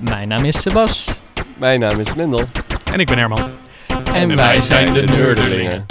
[0.00, 1.20] Mijn naam is Sebas.
[1.56, 2.44] Mijn naam is Mendel.
[2.84, 3.50] En ik ben Herman.
[4.14, 5.86] En, wij zijn de Nerdelingen.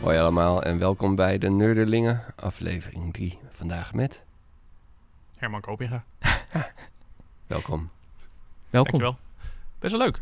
[0.00, 3.38] Hoi allemaal en welkom bij de Nerdelingen, aflevering 3.
[3.52, 4.20] Vandaag met,
[5.36, 6.04] Herman Kopinga.
[7.46, 7.90] welkom.
[8.70, 8.98] Welkom.
[8.98, 9.18] Dankjewel.
[9.78, 10.20] Best wel leuk.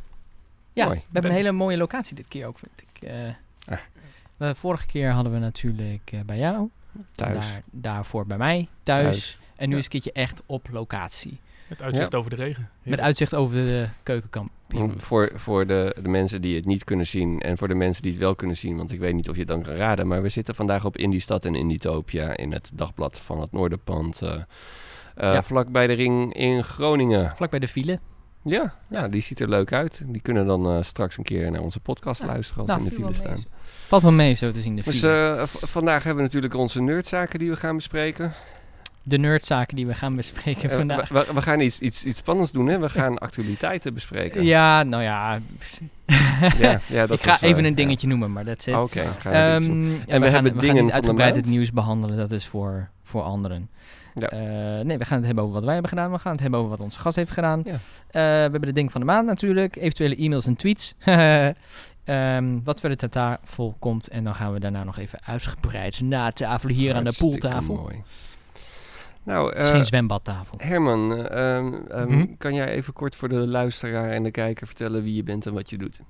[0.77, 0.99] Ja, Mooi.
[0.99, 3.03] we hebben een hele mooie locatie dit keer ook, vind ik.
[3.09, 3.15] Eh,
[3.69, 3.79] Ah.
[4.37, 6.69] we- vorige keer hadden we natuurlijk eh, bij jou.
[7.15, 7.35] Thuis.
[7.53, 9.01] Daar, daarvoor bij mij, thuis.
[9.03, 9.39] Thuis.
[9.57, 9.79] En nu Ja.
[9.81, 11.41] is het een keertje echt op locatie.
[11.69, 12.71] Met uitzicht over de regen.
[12.83, 14.51] Met uitzicht over de keukenkamp.
[14.97, 18.13] Voor, voor de, de mensen die het niet kunnen zien en voor de mensen die
[18.13, 20.23] het wel kunnen zien, want ik weet niet of je het dan kan raden, maar
[20.23, 24.23] we zitten vandaag op Indie Stad en Indietopia in het dagblad van het Noorderpand.
[24.23, 24.43] eh eh,
[25.17, 25.43] Ja.
[25.43, 27.31] Vlak bij de ring in Groningen.
[27.37, 27.99] Vlak bij de file.
[28.49, 30.03] Ja, ja, die ziet er leuk uit.
[30.07, 32.27] Die kunnen dan eh, straks een keer naar onze podcast Ja.
[32.27, 33.45] luisteren als Nou, ze in de file staan.
[33.87, 35.43] Valt wel mee zo te zien, de Dus file.
[35.47, 38.33] v- vandaag hebben we natuurlijk onze nerdzaken die we gaan bespreken.
[39.03, 41.09] de nerdzaken die we gaan bespreken Eh, vandaag.
[41.09, 42.79] we, gaan iets, iets, iets spannends doen, hè?
[42.79, 44.45] We gaan actualiteiten bespreken.
[44.45, 45.39] Ja, nou ja.
[46.59, 47.77] ja, ja, dat ik ga even een ja.
[47.77, 48.75] dingetje noemen, maar dat is het.
[48.75, 49.01] Oké.
[49.25, 52.17] Ehm, en we we, gaan, hebben we dingen gaan uitgebreid het nieuws behandelen.
[52.17, 53.69] Dat is voor, voor anderen.
[54.19, 54.29] Ja.
[54.29, 56.11] Eh, nee, we gaan het hebben over wat wij hebben gedaan.
[56.13, 57.63] We gaan het hebben over wat onze gast heeft gedaan.
[57.65, 57.73] Ja.
[57.73, 57.79] Eh,
[58.11, 59.77] we hebben de ding van de maand natuurlijk.
[59.77, 60.95] Eventuele e-mails en tweets.
[62.05, 64.09] Ehm, wat verder ter tafel komt.
[64.09, 67.75] En dan gaan we daarna nog even uitgebreid na tafel hier aan de pooltafel.
[67.75, 68.03] mooi.
[69.23, 70.59] Nou, Het is eh, geen zwembadtafel.
[70.63, 72.27] Herman, eh, ehm, ehm, Mhm.
[72.39, 75.53] kan jij even kort voor de luisteraar en de kijker vertellen wie je bent en
[75.55, 76.01] wat je doet?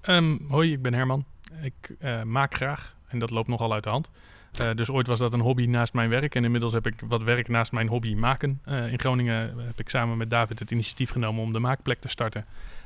[0.00, 1.24] Ehm, hoi, ik ben Herman.
[1.62, 2.94] Ik eh, maak graag.
[3.08, 4.10] En dat loopt nogal uit de hand.
[4.58, 6.34] Eh, dus ooit was dat een hobby naast mijn werk.
[6.34, 8.60] En inmiddels heb ik wat werk naast mijn hobby maken.
[8.64, 12.08] Eh, in Groningen heb ik samen met David het initiatief genomen om de maakplek te
[12.08, 12.44] starten.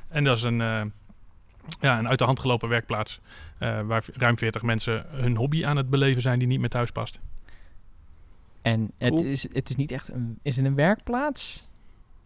[0.08, 0.82] En dat is een, eh,
[1.80, 3.20] ja, een uit de hand gelopen werkplaats.
[3.58, 6.90] eh, waar ruim 40 mensen hun hobby aan het beleven zijn die niet meer thuis
[6.90, 7.20] past.
[8.62, 9.24] En het Cool.
[9.24, 10.38] is, het is niet echt een...
[10.42, 11.68] Is het een werkplaats?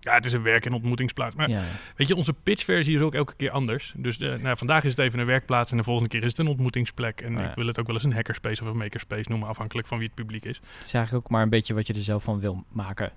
[0.08, 1.34] Ja, het is een werk- en ontmoetingsplaats.
[1.34, 1.62] Maar Ja.
[1.96, 3.92] Weet je, onze pitchversie is ook elke keer anders.
[3.96, 6.38] Dus eh, nou, vandaag is het even een werkplaats en de volgende keer is het
[6.38, 7.20] een ontmoetingsplek.
[7.20, 7.48] En ja.
[7.48, 10.06] ik wil het ook wel eens een hackerspace of een makerspace noemen, afhankelijk van wie
[10.06, 10.56] het publiek is.
[10.56, 13.12] Het is eigenlijk ook maar een beetje wat je er zelf van wil maken.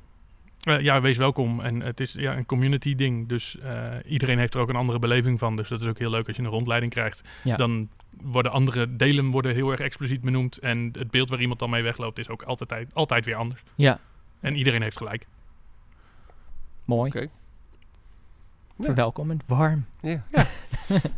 [0.62, 1.60] Eh, ja, wees welkom.
[1.60, 5.00] En het is ja, een community ding, dus eh, iedereen heeft er ook een andere
[5.00, 5.56] beleving van.
[5.56, 7.22] Dus dat is ook heel leuk als je een rondleiding krijgt.
[7.44, 7.56] Ja.
[7.56, 7.90] Dan
[8.22, 10.58] worden andere delen worden heel erg expliciet benoemd.
[10.58, 13.64] En het beeld waar iemand dan mee wegloopt is ook altijd, altijd weer anders.
[13.76, 14.00] Ja,
[14.40, 15.26] En iedereen heeft gelijk.
[16.86, 17.10] Mooi.
[17.10, 17.30] Oké.
[18.82, 18.88] Ja.
[18.88, 19.86] Verwelkomend, warm.
[20.02, 20.24] Ja.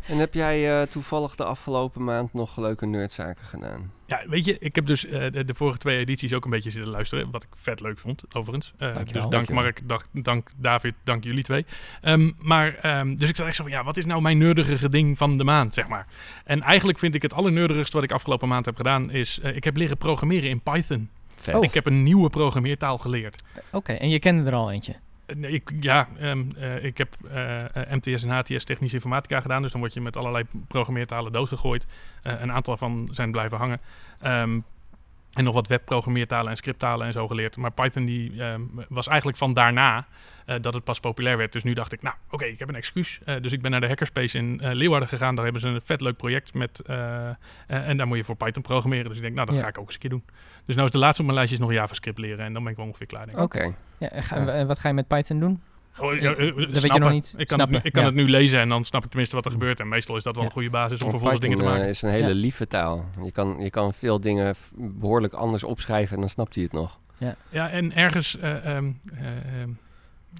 [0.08, 3.92] en heb jij eh, toevallig de afgelopen maand nog leuke nerdzaken gedaan?
[4.06, 6.70] Ja, weet je, ik heb dus eh, de, de vorige twee edities ook een beetje
[6.70, 7.30] zitten luisteren.
[7.30, 8.72] Wat ik vet leuk vond, overigens.
[8.72, 9.04] Eh, Dankjewel.
[9.04, 9.62] dus dank Dankjewel.
[9.62, 11.66] Mark, dank David, dank jullie twee.
[12.00, 14.88] Ehm, maar, ehm, dus ik zat echt zo van, ja, wat is nou mijn nerdige
[14.88, 16.06] ding van de maand, zeg maar.
[16.44, 19.38] En eigenlijk vind ik het allernerdigste wat ik afgelopen maand heb gedaan, is...
[19.38, 21.08] ik heb leren programmeren in Python.
[21.52, 21.64] Oh.
[21.64, 23.42] Ik heb een nieuwe programmeertaal geleerd.
[23.70, 24.94] Oké, en je kende er al eentje.
[25.26, 29.62] Eh, ja, ehm, eh, ik heb eh, MTS en HTS technische informatica gedaan.
[29.62, 31.86] Dus dan word je met allerlei programmeertalen doodgegooid.
[32.22, 33.80] Eh, een aantal van zijn blijven hangen.
[34.20, 34.60] Ehm,
[35.34, 37.56] en nog wat webprogrammeertalen en scripttalen en zo geleerd.
[37.56, 40.06] Maar Python die, ehm, was eigenlijk van daarna
[40.44, 41.52] eh, dat het pas populair werd.
[41.52, 43.20] Dus nu dacht ik, nou oké, ik heb een excuus.
[43.24, 45.34] Eh, dus ik ben naar de Hackerspace in eh, Leeuwarden gegaan.
[45.34, 46.80] Daar hebben ze een vet leuk project met...
[47.66, 49.06] en daar moet je voor Python programmeren.
[49.08, 49.62] Dus ik denk, nou dat Ja.
[49.62, 50.24] ga ik ook eens een keer doen.
[50.64, 52.44] Dus nou is de laatste op mijn lijstje is nog JavaScript leren.
[52.44, 53.28] En dan ben ik wel ongeveer klaar.
[53.36, 53.74] Oké.
[53.98, 54.46] Ja, en ga- Ja.
[54.46, 55.62] en wat ga je met Python doen?
[55.96, 57.34] Gewoon, ja, eh, dat weet je nog niet.
[57.36, 58.08] Ik kan, het, nu- Snappen, ik kan ja.
[58.08, 59.80] het nu lezen en dan snap ik tenminste wat er gebeurt.
[59.80, 60.48] En meestal is dat wel Ja.
[60.48, 61.82] een goede basis om vervolgens dingen te maken.
[61.82, 62.34] eh, is een hele Ja.
[62.34, 63.04] lieve taal.
[63.24, 66.98] Je kan, je kan veel dingen behoorlijk anders opschrijven en dan snapt hij het nog.
[67.50, 69.26] Ja, en ergens, eh, ehm, eh,
[69.60, 69.68] ehm,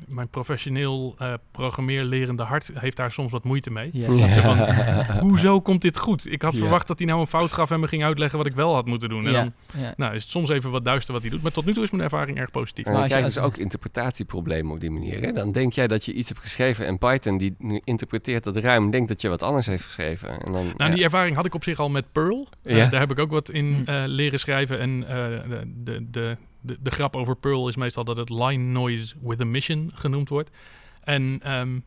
[0.08, 3.90] mijn professioneel eh programmeerlerende hart heeft daar soms wat moeite mee.
[3.92, 5.18] Ja.
[5.20, 6.32] Hoezo komt dit goed?
[6.32, 6.58] Ik had Ja.
[6.58, 8.86] verwacht dat hij nou een fout gaf en me ging uitleggen wat ik wel had
[8.86, 9.26] moeten doen.
[9.26, 9.94] En Ja, dan ja.
[9.96, 11.42] nou, is het soms even wat duister wat hij doet.
[11.42, 12.84] Maar tot nu toe is mijn ervaring erg positief.
[12.84, 15.22] Maar dan krijg je dus ook interpretatieproblemen op die manier.
[15.22, 15.32] Hè?
[15.32, 18.90] Dan denk jij dat je iets hebt geschreven en Python die nu interpreteert dat ruim
[18.90, 20.28] denkt dat je wat anders heeft geschreven.
[20.30, 20.88] En dan, Nou, ja.
[20.94, 22.48] die ervaring had ik op zich al met Perl.
[22.62, 23.90] Eh, daar heb ik ook wat in Hm.
[23.90, 24.78] eh, leren schrijven.
[24.80, 25.14] En eh,
[25.48, 29.40] de, de, de, de, de grap over Perl is meestal dat het line noise with
[29.40, 30.50] a mission genoemd wordt.
[31.04, 31.78] En ehm,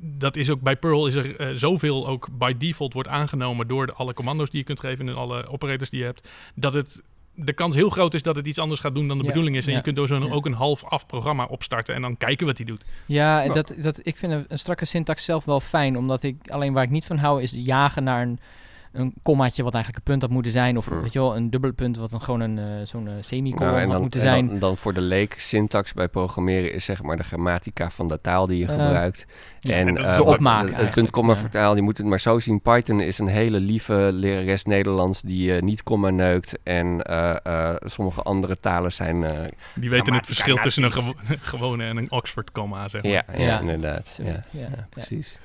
[0.00, 3.86] dat is ook bij Perl is er eh, zoveel ook by default wordt aangenomen door
[3.86, 7.02] de, alle commando's die je kunt geven en alle operators die je hebt, dat het
[7.34, 9.56] de kans heel groot is dat het iets anders gaat doen dan de Ja, bedoeling
[9.56, 9.64] is.
[9.64, 10.32] En ja, je kunt door zo'n ja.
[10.32, 12.84] ook een half af programma opstarten en dan kijken wat hij doet.
[13.06, 13.52] Ja, Nou.
[13.52, 16.84] dat, dat, ik vind een, een strakke syntax zelf wel fijn, omdat ik alleen waar
[16.84, 18.38] ik niet van hou is jagen naar een,
[18.92, 20.76] een kommaatje wat eigenlijk een punt had moeten zijn.
[20.76, 21.00] Of Mm.
[21.02, 23.76] weet je wel, een dubbele punt wat dan gewoon een, eh, zo'n eh, semicolon Nou,
[23.76, 24.46] en had dan, moeten en zijn.
[24.48, 28.20] dan, dan voor de leek, syntax bij programmeren is zeg maar de grammatica van de
[28.20, 29.26] taal die je Eh, gebruikt.
[29.60, 31.38] ja, en en eh, wat- opmaken het- puntkomma ja.
[31.38, 32.60] vertaal, je moet het maar zo zien.
[32.60, 36.58] Python is een hele lieve lerares Nederlands die niet komma neukt.
[36.62, 37.36] En eh,
[37.70, 39.24] eh, sommige andere talen zijn...
[39.24, 39.30] eh,
[39.74, 41.12] Die weten het verschil tussen een gewo-
[41.52, 43.12] gewone en een Oxford comma, zeg maar.
[43.12, 43.60] ja, ja, Ja.
[43.60, 44.20] inderdaad.
[44.22, 45.38] Ja, precies.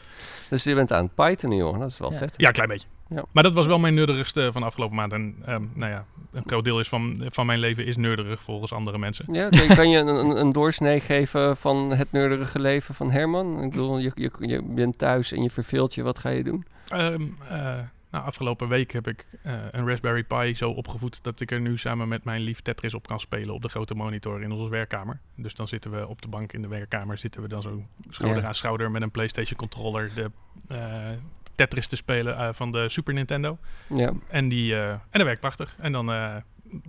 [0.50, 1.80] Dus je bent aan het Python, joh.
[1.80, 2.18] Dat is wel Ja.
[2.18, 2.34] vet.
[2.38, 2.88] Ja, een klein beetje.
[3.10, 3.24] Ja.
[3.32, 5.14] Maar dat was wel mijn nerdigste van afgelopen maand.
[5.14, 8.74] En ehm, nou ja, een groot deel is van, van mijn leven is nerdig volgens
[8.74, 9.26] andere mensen.
[9.32, 13.64] Ja, kan je een, een, doorsnee geven van het nerdige leven van Herman?
[13.64, 16.04] Ik bedoel, je, je, je bent thuis en je verveelt je.
[16.04, 16.66] Wat ga je doen?
[16.90, 17.80] Ehm, eh,
[18.12, 21.78] nou, afgelopen week heb ik eh, een Raspberry Pi zo opgevoed dat ik er nu
[21.78, 25.20] samen met mijn lief Tetris op kan spelen op de grote monitor in onze werkkamer.
[25.36, 28.42] Dus dan zitten we op de bank in de werkkamer, zitten we dan zo schouder
[28.42, 28.48] Ja.
[28.48, 30.32] aan schouder met een PlayStation controller de
[30.68, 31.10] eh,
[31.58, 33.58] Tetris te spelen eh, van de Super Nintendo.
[33.88, 34.14] Ja.
[34.28, 35.76] En, die, eh, en dat werkt prachtig.
[35.80, 36.36] En dan eh,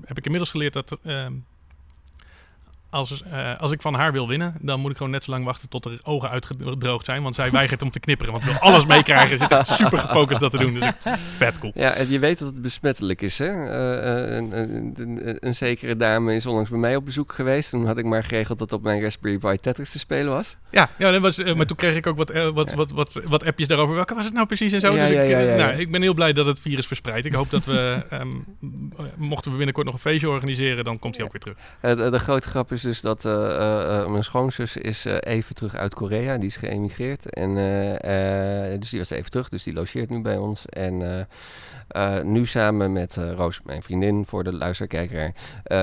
[0.04, 0.98] heb ik inmiddels geleerd dat
[2.90, 5.44] als, eh, als ik van haar wil winnen, dan moet ik gewoon net zo lang
[5.44, 7.23] wachten tot haar ogen uitgedroogd zijn.
[7.23, 9.29] Want zij weigert om te knipperen, want wil alles meekrijgen.
[9.29, 10.75] Ze zit echt super gefocust dat te doen.
[10.75, 11.06] Dus echt
[11.37, 11.73] vet cool.
[11.75, 13.46] Ja, en je weet dat het besmettelijk is, hè?
[13.46, 17.70] Eh, eh, een, een, een, een zekere dame is onlangs bij mij op bezoek geweest.
[17.70, 20.56] Toen had ik maar geregeld dat op mijn Raspberry Pi Tetris te spelen was.
[20.70, 23.69] Ja, ja dat was, maar toen kreeg ik ook wat, wat, wat, wat, wat appjes
[23.69, 23.94] daarover.
[23.94, 24.94] Welke was het nou precies en zo?
[24.94, 25.56] Ja, dus ja, ik.
[25.56, 27.26] Nou, ik ben heel blij dat het virus verspreidt.
[27.26, 28.29] Ik hoop dat we, ehm,
[29.17, 31.56] mochten we binnenkort nog een feestje organiseren, dan komt hij ook weer terug.
[31.81, 35.75] De, de grote grap is dus dat eh, eh, eh, mijn schoonzus is even terug
[35.75, 36.36] uit Korea.
[36.36, 37.30] Die is geëmigreerd.
[37.30, 37.54] En,
[38.80, 39.48] dus die was even terug.
[39.48, 40.66] Dus die logeert nu bij ons.
[40.66, 41.26] En
[42.22, 45.32] nu samen met Roos, mijn vriendin, voor de luisterkijker,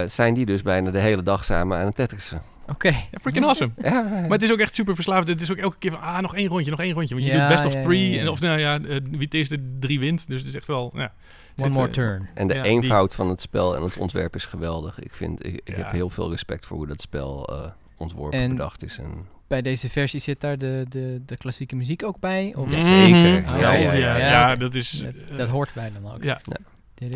[0.06, 2.55] zijn die dus bijna de hele dag samen aan het tetrissen.
[2.67, 2.88] Oké.
[2.88, 3.71] Ja, freaking awesome.
[3.81, 5.27] Ja, Maar het is ook echt super verslavend.
[5.27, 7.15] Het is ook elke keer van, ah, nog één rondje, nog één rondje.
[7.15, 8.09] Want je Ja, doet best of ja, three.
[8.09, 8.21] ja, ja.
[8.21, 10.27] En, of nou ja, eh, wie het eerste drie wint.
[10.27, 11.13] Dus het is echt wel, ja.
[11.57, 12.27] One more eh, turn.
[12.33, 15.00] En de Ja, die- eenvoud van het spel en het ontwerp is geweldig.
[15.00, 15.83] Ik, vind, ik, ik Ja.
[15.83, 18.97] heb heel veel respect voor hoe dat spel eh, ontworpen, En- bedacht is.
[18.97, 22.53] En, Bij deze versie zit daar de, de, de klassieke muziek ook bij?
[22.57, 23.41] Of Ja, zeker.
[23.41, 23.57] Mhm.
[23.57, 24.18] Ja, Ja, ja, ja, ja.
[24.18, 25.03] ja, dat is...
[25.27, 26.23] dat, dat hoort bij dan ook.
[26.23, 26.41] Ja.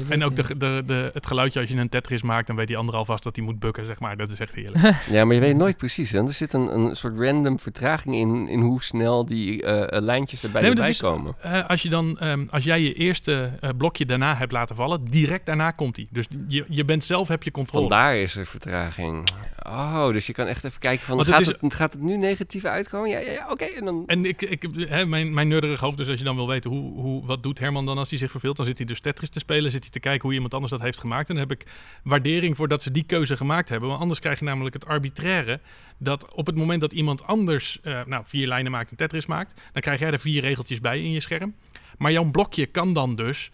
[0.09, 2.77] En ook de, de, de, het geluidje als je een Tetris maakt, dan weet die
[2.77, 4.17] ander alvast dat hij moet bukken, zeg maar.
[4.17, 4.93] Dat is echt heerlijk.
[5.11, 6.11] ja, maar je weet nooit precies.
[6.11, 6.19] Hè?
[6.23, 10.43] Er zit een, een soort random vertraging in, in hoe snel die eh, eh, lijntjes
[10.43, 11.35] erbij, Nee, erbij is- komen.
[11.41, 15.05] Eh, als, je dan, ehm, als jij je eerste eh, blokje daarna hebt laten vallen,
[15.05, 16.07] direct daarna komt hij.
[16.11, 17.87] Dus je, je bent zelf, heb je controle.
[17.87, 19.29] Vandaar is er vertraging.
[19.65, 22.17] Oh, dus je kan echt even kijken van, het gaat is- het, gaat het nu
[22.17, 23.09] negatief uitkomen?
[23.09, 23.63] Ja, ja, ja oké.
[23.65, 24.03] En dan...
[24.07, 27.25] En ik, ik, hè, mijn, mijn hoofd, dus als je dan wil weten hoe, hoe,
[27.25, 29.68] wat doet Herman dan als hij zich verveelt, dan zit hij dus Tetris te spelen,
[29.71, 31.29] zit hij te kijken hoe iemand anders dat heeft gemaakt.
[31.29, 31.67] En dan heb ik
[32.03, 33.89] waardering voor dat ze die keuze gemaakt hebben.
[33.89, 35.59] Want anders krijg je namelijk het arbitraire
[35.97, 39.61] dat op het moment dat iemand anders eh, nou, vier lijnen maakt en Tetris maakt,
[39.73, 41.55] dan krijg jij er vier regeltjes bij in je scherm.
[41.97, 43.51] Maar jouw blokje kan dan dus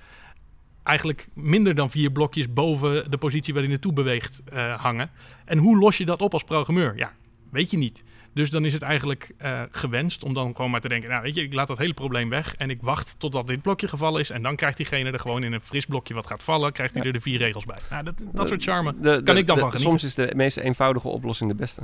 [0.83, 5.11] eigenlijk minder dan vier blokjes boven de positie waar hij naartoe beweegt eh, hangen.
[5.45, 6.97] En hoe los je dat op als programmeur?
[6.97, 7.13] Ja,
[7.55, 8.03] weet je niet.
[8.33, 11.09] Dus dan is het eigenlijk eh, gewenst om dan gewoon maar te denken...
[11.09, 12.55] nou weet je, ik laat dat hele probleem weg...
[12.55, 14.29] en ik wacht totdat dit blokje gevallen is...
[14.29, 16.71] en dan krijgt diegene er gewoon in een fris blokje wat gaat vallen...
[16.71, 17.77] krijgt hij er de vier regels bij.
[17.89, 18.93] Nou, dat, dat soort charme.
[18.99, 19.99] De- kan de- ik dan de- van genieten.
[19.99, 21.81] Soms is de meest eenvoudige oplossing de beste.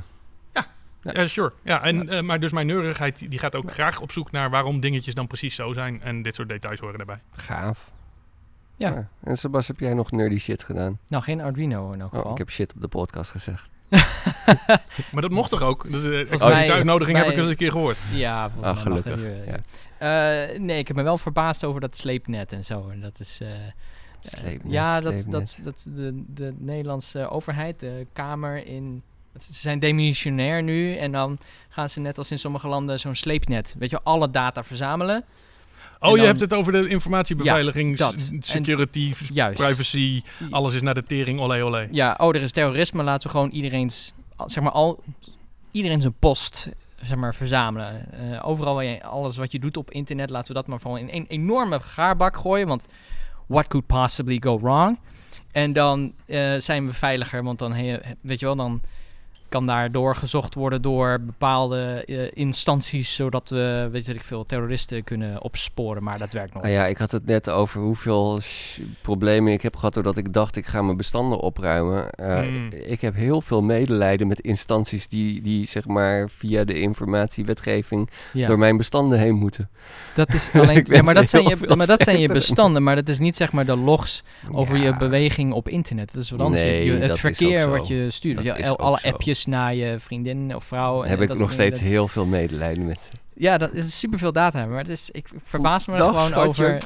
[1.03, 1.53] Ja, sure.
[1.63, 4.49] Ja, en, eh, maar dus mijn neurigheid die gaat ook graag op zoek naar...
[4.49, 6.01] waarom dingetjes dan precies zo zijn...
[6.01, 7.19] en dit soort details horen erbij.
[7.31, 7.91] Gaaf.
[8.75, 9.09] Ja.
[9.23, 10.99] En Sebas, heb jij nog nerdy shit gedaan?
[11.07, 12.25] Nou, geen Arduino in elk geval.
[12.25, 13.69] Oh, ik heb shit op de podcast gezegd.
[15.11, 15.91] Maar dat mocht toch ook?
[15.91, 17.97] Dus, uh, Volgens mij, mij- uitnodiging heb ik eens een keer gehoord.
[18.13, 20.49] Ja, volgens Ah, gelukkig, nu, ja.
[20.51, 22.89] eh, nee, ik heb me wel verbaasd over dat sleepnet en zo.
[22.89, 23.37] En dat is...
[23.41, 23.59] eh, eh,
[24.21, 25.31] Sleepnet, ja, dat, sleepnet.
[25.31, 29.03] dat, dat de, de Nederlandse overheid, de Kamer in...
[29.39, 31.37] Ze zijn demissionair nu en dan
[31.69, 33.75] gaan ze net als in sommige landen zo'n sleepnet.
[33.79, 35.23] Weet je, alle data verzamelen.
[36.03, 38.19] Oh, je hebt het over de informatiebeveiliging, Ja, dat.
[38.19, 39.59] s- En- security, Juist.
[39.59, 40.21] privacy.
[40.49, 41.87] Alles is naar de tering, olé olé.
[41.91, 43.03] Ja, oh, er is terrorisme.
[43.03, 45.03] Laten we gewoon iedereen's, al- zeg maar, al,
[45.71, 46.69] iedereen zijn post,
[47.01, 48.11] zeg maar, verzamelen.
[48.13, 50.97] Eh, overal waar je, alles wat je doet op internet, laten we dat maar gewoon
[50.97, 52.67] in een enorme gaarbak gooien.
[52.67, 52.87] Want
[53.47, 54.99] what could possibly go wrong?
[55.51, 58.81] En dan eh, zijn we veiliger, want dan, he- weet je wel, dan
[59.51, 65.41] kan daardoor gezocht worden door bepaalde eh, instanties, zodat we, weet ik veel, terroristen kunnen
[65.41, 66.03] opsporen.
[66.03, 66.65] Maar dat werkt nooit.
[66.65, 68.39] Ah ja, ik had het net over hoeveel
[69.01, 72.09] problemen ik heb gehad doordat ik dacht ik ga mijn bestanden opruimen.
[72.09, 72.69] Eh, Hmm.
[72.71, 78.47] Ik heb heel veel medelijden met instanties die, die zeg maar via de informatiewetgeving Ja.
[78.47, 79.69] door mijn bestanden heen moeten.
[80.13, 83.09] Dat is alleen, ja, maar, dat zijn je, maar dat zijn je bestanden, maar dat
[83.09, 86.13] is niet zeg maar de logs over je beweging op internet.
[86.13, 86.61] Dat is wat anders.
[86.61, 88.37] Nee, je, het verkeer wat je stuurt.
[88.77, 89.09] Alle zo.
[89.41, 91.03] Appjes naar je vriendin of vrouw.
[91.03, 93.07] En heb ik dat nog steeds heel veel medelijden met.
[93.11, 96.09] dat- Ja, dat het is superveel data, maar het is, ik verbaas me er Dag,
[96.09, 96.65] gewoon schatje.
[96.65, 96.81] over.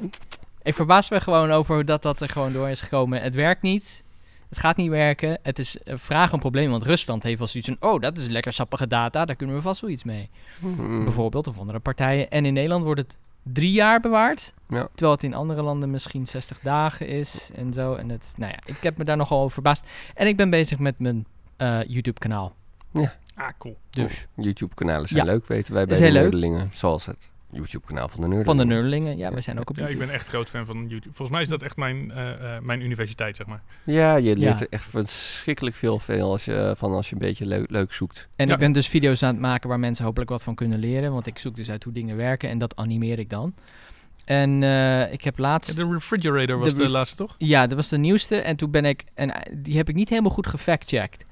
[0.64, 3.22] ik verbaas me gewoon over hoe dat, dat er gewoon door is gekomen.
[3.22, 4.04] Het werkt niet.
[4.50, 5.38] Het gaat niet werken.
[5.44, 7.90] Het is een vraag een probleem, want Rusland heeft wel zoiets van...
[7.90, 10.30] oh, dat is lekker sappige data, daar kunnen we vast wel iets mee.
[10.60, 11.04] Mm.
[11.04, 12.30] Bijvoorbeeld, of andere partijen.
[12.30, 14.54] En in Nederland wordt het drie jaar bewaard.
[14.70, 14.88] Ja.
[14.92, 17.94] Terwijl het in andere landen misschien 60 dagen is en zo.
[17.94, 19.84] En het, nou ja, ik heb me daar nogal over verbaasd.
[20.14, 21.26] En ik ben bezig met mijn
[21.58, 22.56] eh, YouTube-kanaal.
[23.36, 23.78] Ah, cool.
[23.90, 25.32] Dus YouTube-kanalen zijn Ja.
[25.32, 26.22] leuk, weten wij bij Is de heel leuk.
[26.24, 26.70] Nerdelingen.
[26.74, 28.46] Zoals het YouTube-kanaal van de Nerdelingen.
[28.46, 29.18] van de Nerdlingen.
[29.18, 30.06] Ja, wij zijn ook op Ja, ik YouTube.
[30.06, 31.16] ben echt groot fan van YouTube.
[31.16, 33.62] Volgens mij is dat echt mijn, eh, eh, mijn universiteit, zeg maar.
[33.84, 34.66] Ja, je leert Ja.
[34.66, 38.28] er echt verschrikkelijk veel veel als je, van als je een beetje leuk, leuk zoekt.
[38.36, 38.54] En Ja.
[38.54, 41.12] ik ben dus video's aan het maken waar mensen hopelijk wat van kunnen leren.
[41.12, 43.54] Want ik zoek dus uit hoe dingen werken en dat animeer ik dan.
[44.26, 45.76] En eh, ik heb laatst...
[45.76, 47.36] De refrigerator was De laatste, toch?
[47.38, 48.36] Ja, dat was de nieuwste.
[48.36, 49.04] En toen ben ik...
[49.14, 51.26] En eh, die heb ik niet helemaal goed gefactcheckt.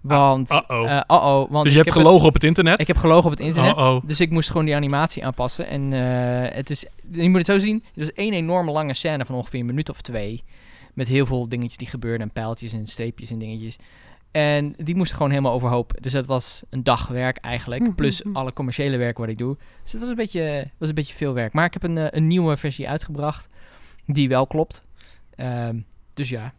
[0.00, 0.50] Want...
[0.50, 0.90] uh-oh.
[0.90, 2.80] eh, uh-oh, want dus je hebt heb gelogen het- op het internet?
[2.80, 3.76] Ik heb gelogen op het internet.
[3.76, 4.06] Uh-oh.
[4.06, 5.66] Dus ik moest gewoon die animatie aanpassen.
[5.66, 5.92] En
[6.54, 6.86] het is...
[7.12, 7.84] Je moet het zo zien.
[7.94, 10.44] Het is één enorme lange scène van ongeveer een minuut of twee.
[10.94, 12.26] Met heel veel dingetjes die gebeurden.
[12.26, 13.76] En pijltjes en streepjes en dingetjes.
[14.30, 15.92] En die moest gewoon helemaal overhoop.
[16.00, 17.94] Dus dat was een dag werk eigenlijk.
[17.94, 19.56] Plus alle commerciële werk wat ik doe.
[19.82, 21.52] Dus het was een beetje, was een beetje veel werk.
[21.52, 23.48] Maar ik heb een, eh, een nieuwe versie uitgebracht.
[24.06, 24.84] Die wel klopt.
[25.36, 25.80] Ehm,
[26.14, 26.52] dus ja.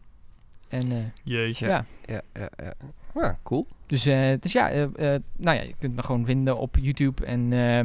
[0.70, 1.68] En eh, Jeetje.
[1.68, 1.86] ja.
[2.06, 2.74] Ja, ja, ja.
[3.16, 3.68] Ja, cool.
[3.86, 7.26] Dus, eh, dus ja, eh, eh, nou ja, je kunt me gewoon vinden op YouTube.
[7.26, 7.80] En eh,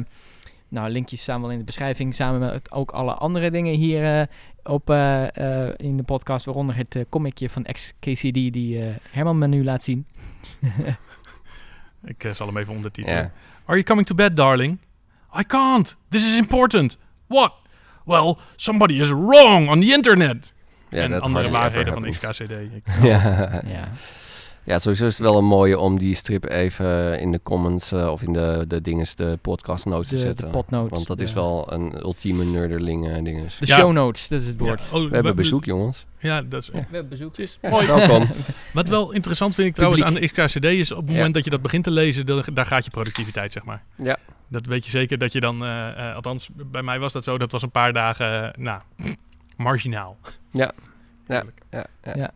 [0.69, 2.15] nou, linkjes staan wel in de beschrijving.
[2.15, 4.25] Samen met ook alle andere dingen hier eh,
[4.63, 6.45] op, eh, eh, in de podcast.
[6.45, 10.07] Waaronder het comicje van XKCD die eh, Herman me nu laat zien.
[12.03, 13.19] Ik zal hem even ondertitelen.
[13.19, 13.31] Ja.
[13.65, 14.77] Are you coming to bed, darling?
[15.39, 15.95] I can't.
[16.09, 16.97] This is important.
[17.27, 17.53] What?
[18.05, 20.53] Well, somebody is wrong on the internet.
[20.89, 22.11] Ja, en dat andere waarheden van.
[22.11, 22.51] XKCD.
[23.01, 23.61] Ja.
[23.67, 23.89] Ja.
[24.67, 28.07] Ja, sowieso is het wel een mooie om die strip even in de comments eh,
[28.11, 30.49] of in de, de dinges, de podcast notes te De, de zetten.
[30.49, 30.91] potnotes.
[30.91, 33.57] Want dat is wel een ultieme nerderling eh, dinges.
[33.59, 33.75] De Ja.
[33.77, 34.87] show notes, dat is het woord.
[34.91, 36.05] Ja, oh, We hebben bezoek, jongens.
[36.19, 36.67] Ja, dat is...
[36.67, 36.73] Ja.
[36.73, 37.35] We hebben bezoek.
[37.35, 37.87] Ja, Mooi.
[37.87, 38.27] Welkom.
[38.73, 40.23] Wat wel interessant vind ik trouwens Publiek.
[40.39, 41.13] aan de XKCD is op het Ja.
[41.15, 43.83] moment dat je dat begint te lezen, dan, daar gaat je productiviteit, zeg maar.
[43.95, 44.17] Ja.
[44.47, 47.37] Dat weet je zeker dat je dan, eh, eh, althans bij mij was dat zo,
[47.37, 48.81] dat was een paar dagen, nou,
[49.57, 50.17] marginaal.
[50.51, 50.59] Ja.
[50.61, 50.71] Ja.
[51.27, 51.61] Eigenlijk.
[51.71, 51.85] Ja.
[52.03, 52.13] Ja.
[52.15, 52.31] Ja.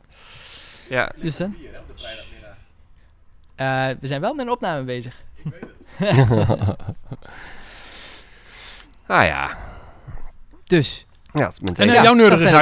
[0.89, 1.11] ja.
[1.19, 1.55] Dus dan?
[3.55, 5.23] Eh, we zijn wel met een opname bezig.
[9.05, 9.57] ah ja.
[10.63, 12.13] Dus, Ja, het is En eh, Ja, jouw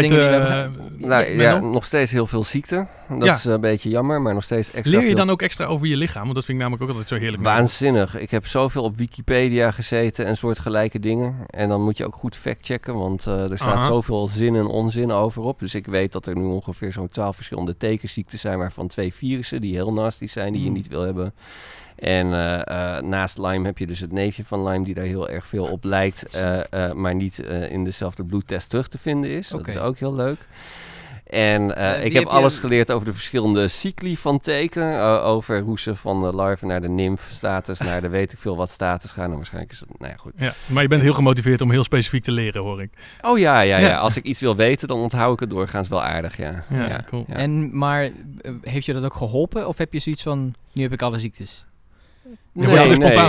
[0.01, 0.95] die we eh, hebben.
[0.97, 2.87] nou, ja, nog steeds heel veel ziekte.
[3.09, 3.33] Dat Ja.
[3.33, 5.87] is een beetje jammer, maar nog steeds extra leer je veel dan ook extra over
[5.87, 6.23] je lichaam?
[6.23, 7.43] Want dat vind ik namelijk ook altijd zo heerlijk.
[7.43, 8.17] Waanzinnig.
[8.17, 11.35] Ik heb zoveel op Wikipedia gezeten en soortgelijke dingen.
[11.47, 13.85] En dan moet je ook goed factchecken, want eh, er staat Aha.
[13.85, 15.59] zoveel zin en onzin over op.
[15.59, 19.61] Dus ik weet dat er nu ongeveer zo'n twaalf verschillende tekenziekten zijn, waarvan twee virussen
[19.61, 20.73] die heel nasty zijn, die je Mm.
[20.75, 21.33] niet wil hebben.
[21.95, 25.29] En eh, eh, naast Lyme heb je dus het neefje van Lyme, die daar heel
[25.29, 29.29] erg veel op lijkt, eh, eh, maar niet eh, in dezelfde bloedtest terug te vinden
[29.29, 29.47] is.
[29.47, 30.37] Dat is ook heel leuk.
[31.29, 34.93] En eh, Eh, ik heb je- alles geleerd over de verschillende cycli van teken.
[34.99, 38.37] eh, over hoe ze van de larve naar de nymf status, naar de weet ik
[38.37, 39.29] veel wat status gaan.
[39.29, 40.33] En waarschijnlijk is dat, nou ja, goed.
[40.37, 42.89] Ja, maar je bent heel gemotiveerd om heel specifiek te leren, hoor ik.
[43.21, 43.97] Oh ja, ja, ja, Ja.
[43.97, 46.63] Als ik iets wil weten, dan onthoud ik het doorgaans wel aardig, ja.
[46.69, 47.25] Ja, cool.
[47.27, 47.35] ja.
[47.35, 48.09] En, maar
[48.61, 49.67] heeft je dat ook geholpen?
[49.67, 51.65] Of heb je zoiets van, nu heb ik alle ziektes?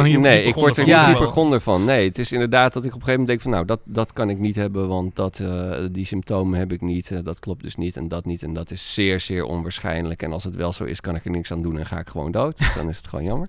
[0.04, 1.84] Hier nee, ik word er niet hypergonder van.
[1.84, 3.50] Nee, het is inderdaad dat ik op een gegeven moment denk van...
[3.50, 7.10] nou, dat, dat kan ik niet hebben, want dat, eh, die symptomen heb ik niet.
[7.10, 8.42] eh, dat klopt dus niet en dat niet.
[8.42, 10.22] En dat is zeer, zeer onwaarschijnlijk.
[10.22, 12.08] En als het wel zo is, kan ik er niks aan doen en ga ik
[12.08, 12.58] gewoon dood.
[12.58, 13.48] Dus dan is het gewoon jammer.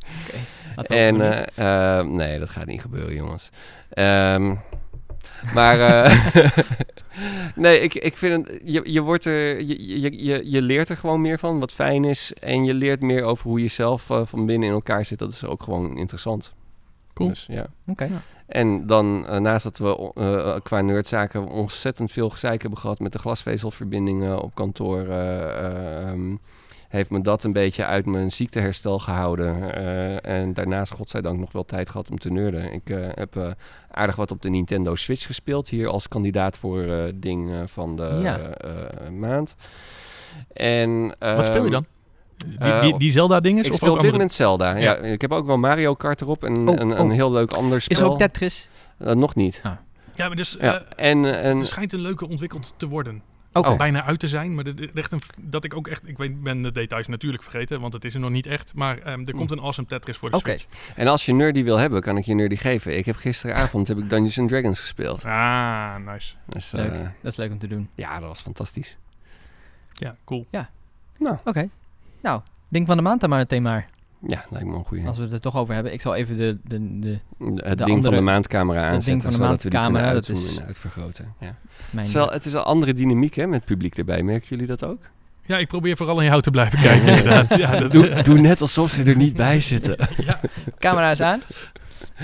[0.76, 3.50] En eh, eh, nee, dat gaat niet gebeuren, jongens.
[3.90, 4.56] Ehm,
[5.54, 6.36] maar eh,
[7.56, 10.98] nee, ik, ik vind het, je, je, wordt er, je, je, je, je leert er
[10.98, 12.34] gewoon meer van, wat fijn is.
[12.34, 15.20] En je leert meer over hoe je zelf eh, van binnen in elkaar zit.
[15.20, 16.54] Dat is ook gewoon interessant.
[17.14, 17.30] Cool.
[17.30, 17.68] Dus, ja.
[17.88, 18.04] Oké.
[18.04, 18.22] Ja.
[18.46, 23.12] En dan, eh, naast dat we eh, qua nerdzaken ontzettend veel gezeik hebben gehad met
[23.12, 26.36] de glasvezelverbindingen op kantoor, ehm,
[26.92, 29.74] heeft me dat een beetje uit mijn ziekteherstel gehouden.
[29.76, 32.74] Eh, en daarnaast, godzijdank, nog wel tijd gehad om te nerden.
[32.74, 33.52] Ik eh, heb eh,
[33.92, 37.96] aardig wat op de Nintendo Switch gespeeld, hier als kandidaat voor eh ding eh, van
[37.96, 38.38] de Ja.
[38.40, 39.56] eh, maand.
[40.54, 41.86] En, Wat speel je ehm, dan?
[42.38, 43.66] Die, die, die Zelda-dinges?
[43.66, 44.12] Ik of speel ook op dit andere?
[44.12, 44.76] moment Zelda.
[44.76, 44.82] Ja.
[44.82, 44.96] Ja.
[45.12, 47.12] ik heb ook wel Mario Kart erop en Oh, een, een oh.
[47.12, 47.98] heel leuk ander spel.
[47.98, 48.70] Is er ook Tetris?
[48.98, 49.62] Nog niet.
[50.16, 50.84] Ja, maar dus, Ja.
[50.96, 53.22] en, en er schijnt een leuke ontwikkeld te worden.
[53.54, 53.70] Oké.
[53.70, 53.78] Oh.
[53.78, 56.08] Bijna uit te zijn, maar echt een, dat ik ook echt...
[56.08, 58.74] Ik weet, ben de details natuurlijk vergeten, want het is er nog niet echt.
[58.76, 60.50] Maar ehm, er komt een awesome Tetris voor de Oké.
[60.58, 60.94] Switch.
[60.96, 62.98] En als je nerdy wil hebben, kan ik je nerdy geven.
[62.98, 65.26] Ik heb gisteravond heb ik Dungeons and Dragons gespeeld.
[65.26, 66.34] Ah, nice.
[66.48, 66.92] Dus, Leuk.
[66.92, 67.90] eh, Dat is leuk om te doen.
[67.96, 68.98] ja, dat was fantastisch.
[69.94, 70.48] Ja, cool.
[71.46, 71.70] Oké.
[72.22, 73.88] Nou, ding van de maand dan maar meteen maar.
[74.28, 75.08] Ja, lijkt me een goede.
[75.08, 75.94] Als we het er toch over hebben.
[75.94, 79.22] Ik zal even de, de, de Het de ding van andere- de maandcamera ding aanzetten,
[79.22, 81.34] van de zodat we die kunnen maandcamera, dat is- en uitvergroten.
[81.40, 81.56] Ja.
[81.96, 84.24] Het, is wel, het is een andere dynamiek hè, met publiek erbij.
[84.24, 85.00] Merken jullie dat ook?
[85.46, 87.58] Ja, ik probeer vooral in jou te blijven kijken, inderdaad.
[87.58, 89.96] Ja, dat, Doe, doe net alsof ze er niet bij zitten.
[90.26, 90.40] ja.
[90.80, 91.42] Camera is aan.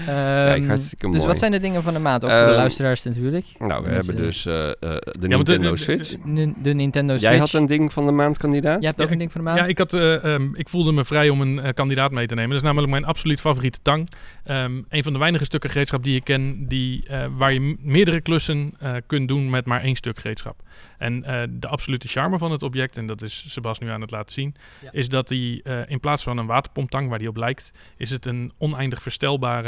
[0.06, 1.20] Kijk, Ehm, dus mooi.
[1.28, 2.24] wat zijn de dingen van de maand?
[2.24, 3.46] Ook voor de Ehm, luisteraars natuurlijk.
[3.60, 6.16] Nou, we hebben dus eh, eh, de Nintendo de- de- Switch.
[6.26, 7.30] De, de Nintendo Switch.
[7.32, 8.80] Jij had een ding van de maand kandidaat?
[8.82, 9.60] Jij hebt ook Ja, een ding van de maand?
[9.60, 12.34] Ja, ik, had, eh, ehm, ik voelde me vrij om een eh, kandidaat mee te
[12.36, 12.50] nemen.
[12.50, 14.10] Dat is namelijk mijn absoluut favoriete tang.
[14.44, 18.22] Ehm, een van de weinige stukken gereedschap die ik ken die, eh, waar je meerdere
[18.22, 20.62] klussen eh, kunt doen met maar één stuk gereedschap.
[20.98, 24.12] En eh, de absolute charme van het object, en dat is Sebas nu aan het
[24.12, 24.90] laten zien, Ja.
[24.92, 28.26] is dat hij eh, in plaats van een waterpomptang waar die op lijkt, is het
[28.26, 29.67] een oneindig verstelbare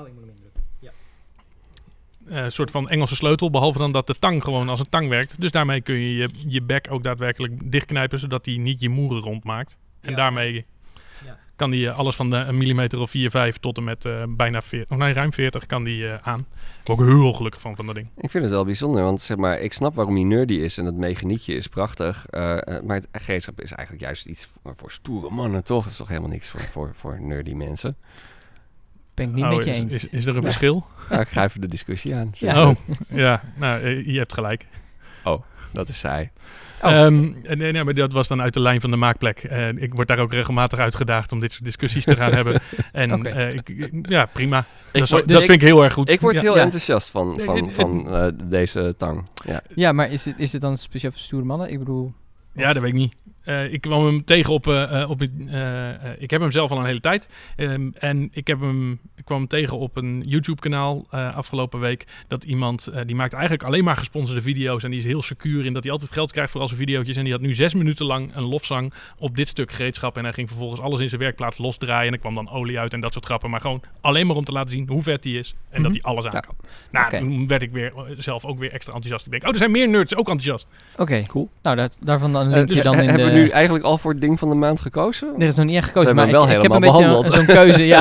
[0.00, 0.62] Oh, ik moet hem indrukken.
[2.28, 3.50] eh, soort van Engelse sleutel.
[3.50, 5.40] Behalve dan dat de tang gewoon als een tang werkt.
[5.40, 9.20] Dus daarmee kun je je, je bek ook daadwerkelijk dichtknijpen, zodat hij niet je moeren
[9.22, 9.76] rondmaakt.
[10.00, 10.16] En Ja.
[10.16, 10.66] daarmee
[11.24, 11.38] Ja.
[11.56, 14.62] kan hij alles van de, een millimeter of 4, 5 tot en met eh, bijna
[14.62, 16.38] 40, of nee, ruim 40 kan die eh, aan.
[16.38, 18.08] Ik ben ook heel gelukkig van, van dat ding.
[18.16, 20.84] Ik vind het wel bijzonder, want zeg maar, ik snap waarom hij nerdy is en
[20.84, 22.26] dat mechaniekje is prachtig.
[22.26, 25.82] eh, eh, maar het gereedschap is eigenlijk juist iets voor, voor stoere mannen, toch?
[25.82, 27.96] Het is toch helemaal niks voor, voor, voor nerdy mensen?
[29.18, 29.94] Ben ik niet Oh, met je is, eens.
[29.94, 30.86] Is, is er een verschil?
[31.10, 32.30] Nou, ik ga even de discussie aan.
[32.34, 32.68] Ja.
[32.68, 32.76] Oh,
[33.08, 33.42] ja.
[33.56, 34.66] Nou, eh, je hebt gelijk.
[35.72, 36.30] Dat is saai.
[36.82, 36.90] Oh.
[36.90, 39.38] Ehm, en- nee, nee, maar dat was dan uit de lijn van de maakplek.
[39.44, 42.60] En ik word daar ook regelmatig uitgedaagd om dit soort discussies te gaan hebben.
[42.92, 43.28] En Oké.
[43.28, 44.64] eh, ik, ja, prima.
[44.92, 46.10] dat is- word- dat dus vind ik heel erg goed.
[46.10, 46.40] Ik word Ja.
[46.40, 46.62] heel Ja.
[46.62, 49.26] enthousiast van, van, van eh, deze tang.
[49.46, 49.62] Ja.
[49.74, 51.70] Ja, maar is het, is het dan speciaal voor stoere mannen?
[51.72, 52.12] Ik bedoel...
[52.52, 53.14] Ja, dat weet ik niet.
[53.48, 54.66] Eh, ik kwam hem tegen op...
[54.66, 55.22] eh, eh, op
[56.18, 57.28] ik heb hem zelf al een hele tijd.
[57.56, 62.06] Ehm, en ik, heb hem, ik kwam hem tegen op een YouTube-kanaal afgelopen week.
[62.26, 62.88] Dat iemand...
[63.06, 64.82] die maakt eigenlijk alleen maar gesponsorde video's.
[64.84, 67.16] En die is heel secuur in dat hij altijd geld krijgt voor al zijn video's.
[67.16, 70.16] En die had nu zes minuten lang een lofzang op dit stuk gereedschap.
[70.16, 72.06] En hij ging vervolgens alles in zijn werkplaats losdraaien.
[72.06, 73.50] En er kwam dan olie uit en dat soort grappen.
[73.50, 75.54] Maar gewoon alleen maar om te laten zien hoe vet hij is.
[75.70, 76.00] En dat Mhm.
[76.02, 76.40] hij alles aan Ja.
[76.40, 76.54] kan.
[76.90, 79.24] Nou, toen werd ik weer, zelf ook weer extra enthousiast.
[79.26, 80.68] Ik denk, oh, er zijn meer nerds ook enthousiast.
[80.96, 81.48] Oké, Cool.
[81.62, 83.37] nou daar, daarvan dan een linkje dus dan in de...
[83.42, 85.34] nu eigenlijk al voor het ding van de maand gekozen?
[85.38, 86.98] Er is nog niet echt Ze gekozen, maar hebben ik, hem ik wel heb een
[86.98, 87.34] helemaal beetje behandeld.
[87.34, 88.00] zo'n keuze, ja.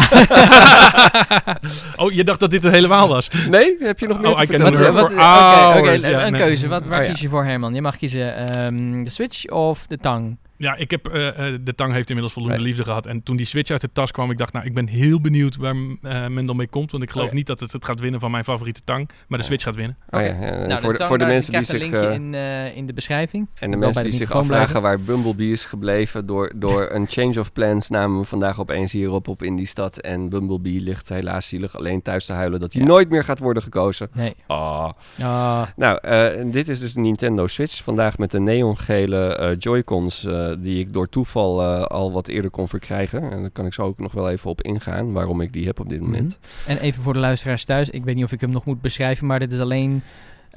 [2.06, 3.30] oh, je dacht dat dit het helemaal was.
[3.50, 3.76] Nee?
[3.80, 4.94] Heb je nog meer Oh, te vertellen?
[4.94, 6.04] for Oké, oké, hours.
[6.04, 6.42] een- Ja, een nee.
[6.42, 6.68] keuze.
[6.68, 7.12] Wat, waar Oh, ja.
[7.12, 7.74] kies je voor, Herman?
[7.74, 10.38] Je mag kiezen ehm, de Switch of de Tang.
[10.58, 12.68] Ja, ik heb, eh, eh, de tang heeft inmiddels voldoende Nee.
[12.68, 13.06] liefde gehad.
[13.06, 15.56] En toen die Switch uit de tas kwam, ik dacht, nou, ik ben heel benieuwd
[15.56, 16.92] waar eh, men dan mee komt.
[16.92, 17.38] Want ik geloof Oh, ja.
[17.38, 19.08] niet dat het het gaat winnen van mijn favoriete tang.
[19.08, 19.44] Maar de Ja.
[19.44, 19.98] Switch gaat winnen.
[20.10, 22.78] Oh, ja, Nou, voor, de, voor de mensen die zich, een eh, linkje in, eh,
[22.78, 23.48] in de beschrijving.
[23.54, 27.40] en de mensen bij die zich afvragen waar Bumblebee is gebleven door, door een change
[27.40, 29.98] of plans namen we vandaag opeens hierop op in die stad.
[29.98, 32.88] En Bumblebee ligt helaas zielig alleen thuis te huilen dat hij Ja.
[32.88, 34.10] nooit meer gaat worden gekozen.
[34.14, 34.36] Nee.
[34.48, 34.90] Ah.
[35.22, 37.84] Ah, Nou, eh, dit is dus de Nintendo Switch.
[37.84, 42.68] Vandaag met de neongele eh Joy-Cons die ik door toeval eh, al wat eerder kon
[42.68, 43.32] verkrijgen.
[43.32, 45.80] En daar kan ik zo ook nog wel even op ingaan waarom ik die heb
[45.80, 46.40] op dit moment.
[46.68, 47.90] En even voor de luisteraars thuis.
[47.90, 50.04] Ik weet niet of ik hem nog moet beschrijven, maar dit is alleen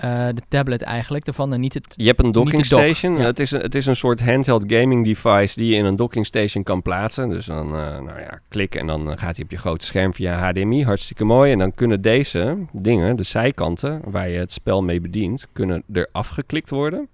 [0.01, 1.95] eh, de tablet eigenlijk ervan en niet het...
[1.97, 3.17] Je hebt een docking dock, station.
[3.17, 3.25] ja.
[3.25, 6.27] Het, is een, het is een soort handheld gaming device die je in een docking
[6.27, 7.29] station kan plaatsen.
[7.29, 10.15] Dus dan eh, nou ja, klik en dan eh, gaat hij op je grote scherm
[10.15, 10.85] via HDMI.
[10.85, 11.53] Hartstikke mooi.
[11.53, 16.09] En dan kunnen deze dingen, de zijkanten waar je het spel mee bedient, kunnen er
[16.13, 17.09] afgeklikt worden.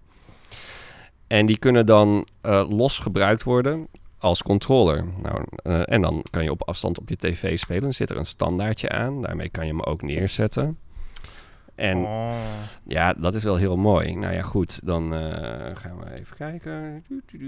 [1.27, 5.05] En die kunnen dan eh, los gebruikt worden als controller.
[5.23, 7.83] Nou, eh, en dan kan je op afstand op je tv spelen.
[7.83, 9.23] Dan zit er een standaardje aan.
[9.23, 10.79] Daarmee kan je hem ook neerzetten.
[11.75, 12.37] En Oh.
[12.87, 14.15] ja, dat is wel heel mooi.
[14.15, 14.87] Nou ja, goed.
[14.87, 17.05] Dan eh, gaan we even kijken.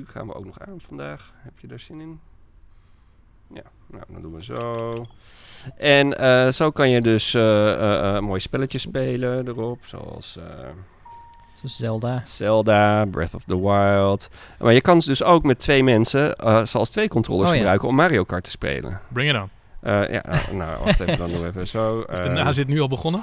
[0.07, 1.33] Gaan we ook nog aan vandaag.
[1.37, 2.21] Heb je daar zin in?
[3.55, 4.93] Ja, nou, dan doen we zo.
[5.77, 6.13] En
[6.55, 7.33] zo kan je dus
[8.21, 9.79] mooie spelletjes spelen erop.
[9.85, 10.39] Zoals
[11.59, 12.23] Zoals Zelda.
[12.27, 14.29] Zelda, Breath of the Wild.
[14.59, 17.61] Maar je kan dus ook met twee mensen, eh zoals twee controllers Oh ja.
[17.61, 19.01] gebruiken om Mario Kart te spelen.
[19.09, 19.49] Bring it on.
[19.81, 22.01] Eh, ja, nou, nou, wacht even, dan doen we even zo.
[22.13, 23.23] Is de na zit nu al begonnen?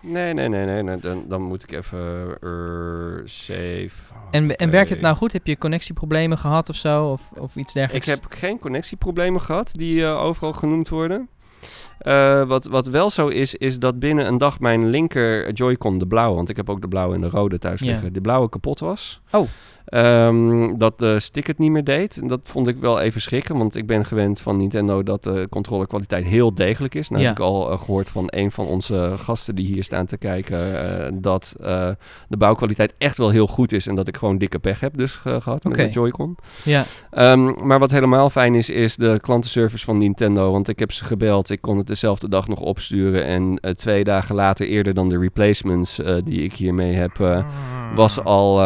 [0.00, 0.82] Nee, nee, nee, nee.
[0.82, 1.98] nee, Dan, dan moet ik even
[2.40, 3.90] er save.
[4.30, 5.32] En, en werkt het nou goed?
[5.32, 7.04] Heb je connectieproblemen gehad of zo?
[7.10, 8.06] Of, of iets Ik dergelijks?
[8.06, 11.28] heb geen connectieproblemen gehad die eh, overal genoemd worden.
[11.98, 16.06] Eh, wat, wat wel zo is, is dat binnen een dag mijn linker Joy-Con, de
[16.06, 17.86] blauwe, want ik heb ook de blauwe en de rode thuis Ja.
[17.86, 19.20] liggen, de blauwe kapot was.
[19.30, 19.48] Oh.
[19.92, 22.16] Ehm, dat de stick het niet meer deed.
[22.20, 25.46] En dat vond ik wel even schrikken, want ik ben gewend van Nintendo dat de
[25.50, 27.08] controlekwaliteit heel degelijk is.
[27.08, 27.28] Nou Ja.
[27.28, 30.84] heb ik al eh, gehoord van een van onze gasten die hier staan te kijken,
[31.06, 31.88] eh, dat eh,
[32.28, 35.20] de bouwkwaliteit echt wel heel goed is en dat ik gewoon dikke pech heb dus
[35.24, 36.36] eh, gehad met de Joy-Con.
[36.64, 40.52] Ja, Ehm, maar wat helemaal fijn is, is de klantenservice van Nintendo.
[40.52, 41.50] Want ik heb ze gebeld.
[41.50, 43.24] Ik kon het dezelfde dag nog opsturen.
[43.24, 47.44] En twee dagen later, eerder dan de replacements die ik hiermee heb,
[47.94, 48.60] was, al,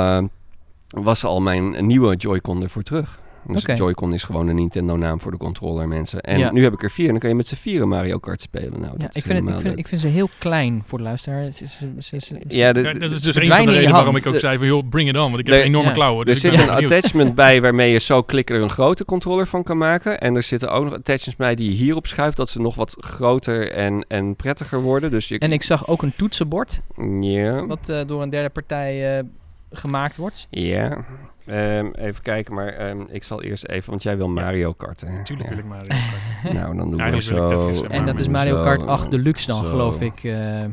[0.88, 3.20] was al mijn nieuwe Joy-Con ervoor terug.
[3.49, 3.72] Dus Oké.
[3.72, 6.20] Joy-Con is gewoon een Nintendo-naam voor de controller, mensen.
[6.20, 6.53] En Ja.
[6.53, 8.70] nu heb ik er vier en dan kan je met z'n vieren Mario Kart spelen.
[8.81, 10.99] Nou, Ja, dat ik, is vind het, ik, vind, ik vind ze heel klein voor
[10.99, 11.40] de luisteraar.
[11.40, 13.92] Het is- ze- ze- ze- Ja, de- Ja, dat is dus een van de redenen
[13.92, 15.22] waarom ik ook zei van, joh, bring it on.
[15.31, 15.94] Want ik heb enorme ja.
[15.94, 16.18] klauwen.
[16.20, 19.46] Er Dus ik zit een attachment bij waarmee je zo klikken er een grote controller
[19.46, 20.20] van kan maken.
[20.20, 22.96] En er zitten ook nog attachments bij die je hierop schuift, dat ze nog wat
[23.01, 25.11] groter en, en prettiger worden.
[25.11, 26.81] Dus je, En ik zag ook een toetsenbord,
[27.20, 29.25] ja, wat eh, door een derde partij eh,
[29.70, 30.46] gemaakt wordt.
[30.50, 31.05] ja.
[31.46, 35.00] Ehm, even kijken, maar ehm, ik zal eerst even, want jij wil Mario Kart.
[35.00, 35.24] Hè?
[35.24, 35.55] Tuurlijk Ja.
[35.55, 36.55] wil ik Mario Kart.
[36.62, 37.48] Nou, dan doen we zo.
[37.83, 39.68] Hè, En dat is Mario Kart 8 Deluxe dan, zo.
[39.70, 40.24] geloof ik.
[40.24, 40.70] eh, eh,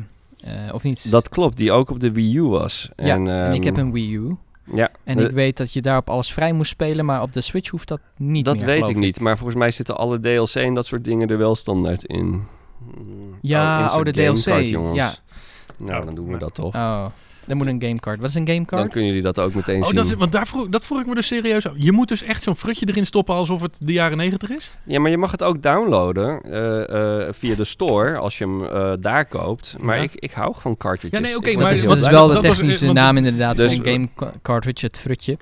[0.71, 1.11] of niet?
[1.11, 2.89] Dat klopt, die ook op de Wii U was.
[2.95, 4.35] ja, en, en ik heb ehm, een Wii U.
[4.73, 7.69] Ja, En ik weet dat je daarop alles vrij moest spelen, maar op de Switch
[7.69, 10.73] hoeft dat niet dat meer, weet ik niet, maar volgens mij zitten alle DLC en
[10.73, 12.43] dat soort dingen er wel standaard in.
[13.41, 14.95] Ja, oh, de gamecard, DLC, jongens.
[14.97, 15.13] ja.
[15.77, 16.75] Nou, Oh, dan doen we dat toch.
[16.75, 17.05] Oh,
[17.45, 18.19] dan moet een gamecard.
[18.19, 18.91] Wat is een Dan gamecard?
[18.91, 19.95] kunnen jullie dat ook meteen Oh, zien.
[19.95, 21.73] dat, is, want daar vroeg, dat vroeg ik me dus serieus af.
[21.75, 24.71] Je moet dus echt zo'n frutje erin stoppen alsof het de jaren negentig is?
[24.83, 28.65] Ja, maar je mag het ook downloaden eh, eh, via de store als je hem
[28.65, 29.75] eh, daar koopt.
[29.81, 30.03] Maar Ja.
[30.03, 31.19] ik, ik hou van cartridges.
[31.19, 33.75] Ja, nee, oké, maar dat is, dat is wel de was- technische naam inderdaad Dus-
[33.75, 35.37] van een game ca- cartridge, het frutje.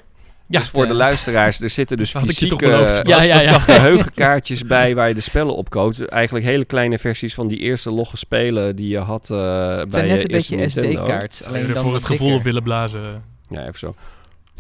[0.52, 3.08] Ja, dus voor de eh, luisteraars, er zitten dus fysieke beloofd.
[3.08, 3.60] Ja, ja, ja.
[3.72, 6.06] geheugenkaartjes bij waar je de spellen op koopt.
[6.06, 9.94] Eigenlijk hele kleine versies van die eerste logge spelen die je had eh, bij Het
[9.94, 10.70] zijn net een beetje.
[10.70, 11.44] SD-kaarts.
[11.44, 13.24] Alleen dan voor het gevoel op willen blazen.
[13.50, 13.94] Ja, even zo.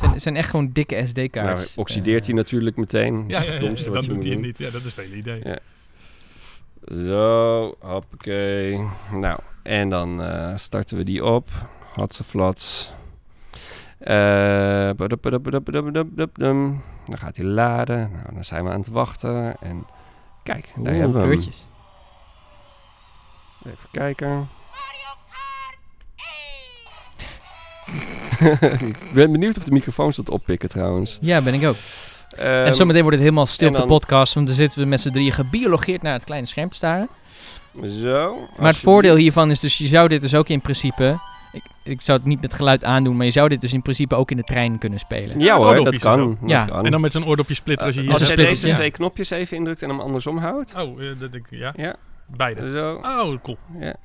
[0.01, 1.75] Het zijn, echt gewoon dikke Nou, SD-kaarts.
[1.75, 3.27] oxideert hij natuurlijk meteen.
[3.27, 4.58] Dat Ja, ja, je doet hij het niet.
[4.58, 5.41] Ja, dat is het hele idee.
[5.43, 5.58] Ja.
[7.06, 8.80] Zo, hoppakee.
[9.12, 11.49] Nou, en dan eh, starten we die op.
[11.93, 12.91] Hatseflats.
[14.01, 14.91] Eh,
[17.05, 18.11] dan gaat hij laden.
[18.11, 19.55] Nou, dan zijn we aan het wachten.
[19.59, 19.85] En
[20.43, 21.27] kijk, daar hebben we hem.
[21.27, 21.67] kleurtjes.
[23.65, 24.49] Even kijken.
[28.89, 31.17] ik ben benieuwd of de microfoons dat oppikken trouwens.
[31.21, 31.75] Ja, ben ik ook.
[32.37, 35.01] en Ehm, zometeen wordt het helemaal stil op de podcast, want dan zitten we met
[35.01, 37.09] z'n drieën gebiologeerd naar het kleine scherm te staren.
[37.83, 38.47] Zo.
[38.57, 41.29] Maar het voordeel hiervan is dus, je zou dit dus ook in principe...
[41.51, 44.15] Ik, ik zou het niet met geluid aandoen, maar je zou dit dus in principe
[44.15, 45.39] ook in de trein kunnen spelen.
[45.39, 46.37] Ja hoor, dat kan.
[46.41, 46.65] Dat Ja.
[46.65, 46.85] kan.
[46.85, 48.73] En dan met zo'n oordopje splitter als je hier Als je deze ja.
[48.73, 50.75] twee knopjes even indrukt en hem andersom houdt.
[50.75, 51.73] Oh, eh, dat ik, ja.
[51.75, 51.95] Ja.
[52.25, 52.71] Beide.
[52.71, 52.93] Zo.
[53.03, 53.57] Oh, cool.
[53.79, 53.95] Ja.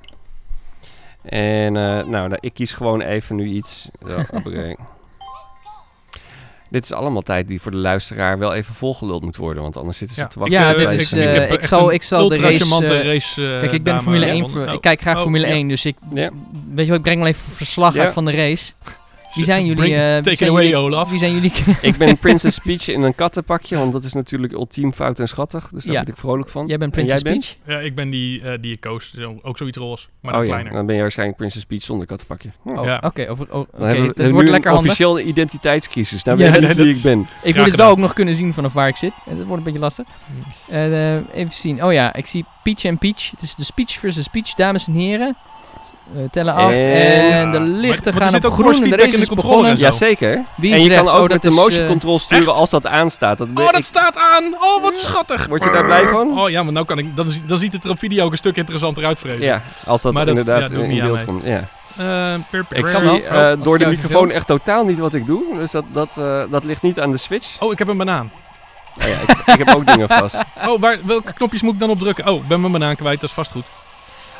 [1.22, 3.88] En eh, nou, nou, ik kies gewoon even nu iets.
[4.06, 4.22] Zo.
[6.70, 9.62] Dit is allemaal tijd die voor de luisteraar wel even volgeluld moet worden.
[9.62, 10.28] Want anders zitten ze Ja.
[10.28, 10.58] te wachten.
[10.58, 13.58] Ja, dit is, eh, heb ik zal- een ik zal de race, eh, race, eh,
[13.58, 14.30] Kijk, ik ben Formule aan.
[14.32, 14.72] 1, Oh, voor- oh.
[14.72, 15.52] ik kijk graag Oh, Formule ja.
[15.54, 16.30] 1, dus ik, Ja.
[16.74, 18.04] weet je wat, ik breng wel even verslag Ja.
[18.04, 18.72] uit van de race.
[19.36, 19.76] Wie zijn jullie?
[19.76, 21.10] Bring- eh, wie take it zijn away, jullie, Olaf.
[21.10, 21.52] Wie zijn jullie?
[21.80, 23.76] Ik ben Princess Peach in een kattenpakje.
[23.78, 25.68] Want dat is natuurlijk ultiem fout en schattig.
[25.72, 25.98] Dus daar Ja.
[26.00, 26.66] word ik vrolijk van.
[26.66, 27.56] Jij bent En Princess bent?
[27.64, 27.78] Peach?
[27.78, 29.14] Ja, ik ben die, eh, die je koos.
[29.42, 30.72] Ook zoiets roze, maar oh dan ja, kleiner.
[30.72, 32.48] dan ben je waarschijnlijk Princess Peach zonder kattenpakje.
[32.64, 32.84] Oh.
[32.84, 33.00] Ja.
[33.04, 33.26] oké.
[33.30, 33.46] oh, dat
[33.78, 34.76] we wordt nu lekker een handig.
[34.92, 36.22] officiële identiteitscrisis.
[36.24, 37.26] Nou Ja, weet je nee, niet wie ik ben.
[37.42, 39.12] Ik moet het wel ook nog kunnen zien vanaf waar ik zit.
[39.26, 40.06] Eh, Dat wordt een beetje lastig.
[40.68, 41.84] Eh, even zien.
[41.84, 43.30] Oh ja, ik zie Peach en Peach.
[43.30, 45.36] Het is de Peach versus Peach, dames en heren.
[46.16, 46.70] Eh, tellen af.
[46.70, 46.76] En-
[47.32, 48.72] En, de Maar- lichten maar er gaan zit op ook groen.
[48.72, 49.84] de race in is de en zo.
[49.84, 50.44] Jazeker.
[50.56, 51.10] Wie En je rechts?
[51.10, 52.56] kan ook Oh, met dat de motion eh, control sturen echt?
[52.56, 53.38] als dat aanstaat.
[53.38, 54.54] Dat Oh, dat ik- staat aan!
[54.60, 55.46] Oh, wat schattig!
[55.46, 56.38] Word je daar blij van?
[56.40, 58.38] Oh ja, maar nou kan ik, dan, dan ziet het er op video ook een
[58.38, 59.40] stuk interessanter uit, vrees.
[59.40, 61.44] Ja, als dat, Maar dat- inderdaad ja, in beeld komt.
[61.44, 61.68] Ja.
[61.96, 62.04] Eh,
[62.50, 65.42] per- per- Ik zie eh, door de microfoon echt totaal niet wat ik doe.
[65.58, 67.60] Dus dat, dat, eh, dat ligt niet aan de switch.
[67.60, 68.30] Oh, ik heb een banaan.
[68.98, 70.36] Oh, ja, ik, ik heb ook dingen vast.
[70.68, 72.26] Oh, waar, welke knopjes moet ik dan op drukken?
[72.28, 73.64] Oh, ik ben mijn banaan kwijt, dat is vast goed.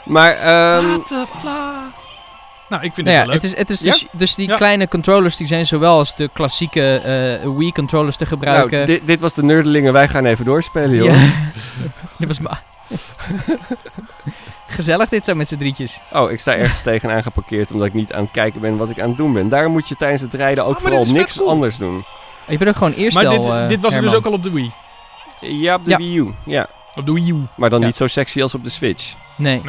[0.07, 1.75] Maar ehm, What the fla?
[2.69, 3.43] Nou, ik vind Nou ja, het wel leuk.
[3.43, 3.91] het is, het is Ja?
[3.93, 4.57] dus, dus die Ja.
[4.57, 6.97] kleine controllers die zijn zowel als de klassieke
[7.45, 8.71] eh, Wii controllers te gebruiken.
[8.77, 9.93] nou, dit, dit was de nerdelingen.
[9.93, 11.07] Wij gaan even doorspelen, joh.
[11.15, 11.29] Ja.
[12.19, 12.61] dit was ma-
[14.67, 16.01] Gezellig dit zo met z'n drietjes.
[16.13, 19.01] Oh, ik sta ergens tegenaan geparkeerd omdat ik niet aan het kijken ben wat ik
[19.01, 19.49] aan het doen ben.
[19.49, 21.49] Daarom moet je tijdens het rijden ook Oh, maar dit vooral niks cool.
[21.51, 22.05] anders doen.
[22.49, 24.33] Je bent ook gewoon eerst maar al, dit, eh, dit was er dus ook al
[24.33, 24.73] op de Wii.
[25.41, 25.97] Ja, op de Ja.
[25.97, 26.35] Wii U.
[26.45, 26.67] Ja,
[26.97, 27.43] Op de Wii U.
[27.55, 27.87] maar dan Ja.
[27.87, 29.13] niet zo sexy als op de Switch.
[29.37, 29.63] Nee.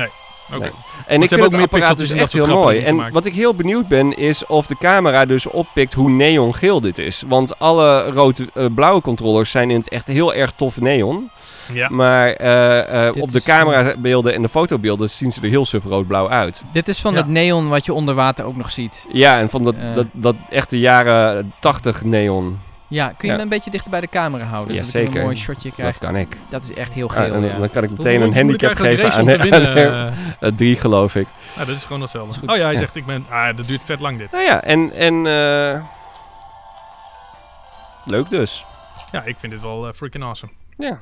[0.59, 0.69] Nee.
[1.07, 2.79] En ik vind ook het apparaat dus echt heel mooi.
[2.83, 6.97] En wat ik heel benieuwd ben, is of de camera dus oppikt hoe neongeel dit
[6.97, 7.23] is.
[7.27, 11.29] Want alle rood-blauwe controllers zijn in het echt heel erg tof neon.
[11.73, 11.89] Ja.
[11.89, 16.29] Maar eh, eh, op de camerabeelden en de fotobeelden zien ze er heel suf rood-blauw
[16.29, 16.61] uit.
[16.71, 17.17] Dit is van Ja.
[17.17, 19.05] het neon wat je onder water ook nog ziet.
[19.11, 19.95] Ja, en van dat, Eh.
[19.95, 22.59] dat, dat echte jaren 80 neon.
[22.89, 23.31] Ja, kun je Ja.
[23.33, 24.75] hem een beetje dichter bij de camera houden?
[24.75, 25.97] Ja, zodat ik een mooi shotje krijg.
[25.97, 26.37] Dat kan ik.
[26.49, 27.57] Dat is echt heel Ah, geel, en dan, ja.
[27.57, 30.13] dan kan ik meteen een handicap geven aan, winnen?
[30.39, 31.27] eh, drie, geloof ik.
[31.55, 32.41] Nou, dat is gewoon hetzelfde.
[32.41, 32.49] Is.
[32.49, 32.79] Oh ja, hij Ja.
[32.79, 33.25] zegt ik ben...
[33.29, 34.31] Ah, dat duurt vet lang dit.
[34.31, 35.83] Nou ja, en, en eh,
[38.05, 38.65] leuk dus.
[39.11, 40.51] Ja, ik vind dit wel eh, freaking awesome.
[40.77, 40.99] Ja.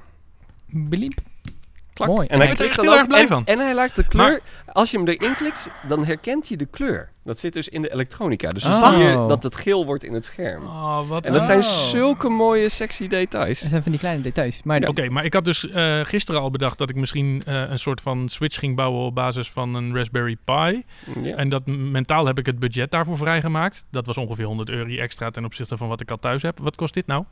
[1.94, 2.08] Klak.
[2.10, 2.28] Mooi.
[2.28, 3.46] En hij Ik ben er echt heel erg blij en, van.
[3.46, 4.42] En hij laat de kleur,
[4.76, 7.10] als je hem erin klikt, dan herkent hij de kleur.
[7.24, 8.48] Dat zit dus in de elektronica.
[8.48, 8.82] Dus Oh.
[8.82, 10.64] dan zie je dat het geel wordt in het scherm.
[10.64, 11.48] Oh, wat En dat Oh.
[11.48, 13.60] zijn zulke mooie, sexy details.
[13.60, 14.64] Dat zijn van die kleine details.
[14.64, 17.80] Maar Oké, maar ik had dus eh, gisteren al bedacht dat ik misschien eh, een
[17.80, 20.84] soort van switch ging bouwen op basis van een Raspberry Pi.
[21.24, 21.36] Ja.
[21.36, 23.86] En dat mentaal heb ik het budget daarvoor vrijgemaakt.
[23.92, 26.60] Dat was ongeveer 100 euro extra ten opzichte van wat ik al thuis heb.
[26.60, 27.24] Wat kost dit nou?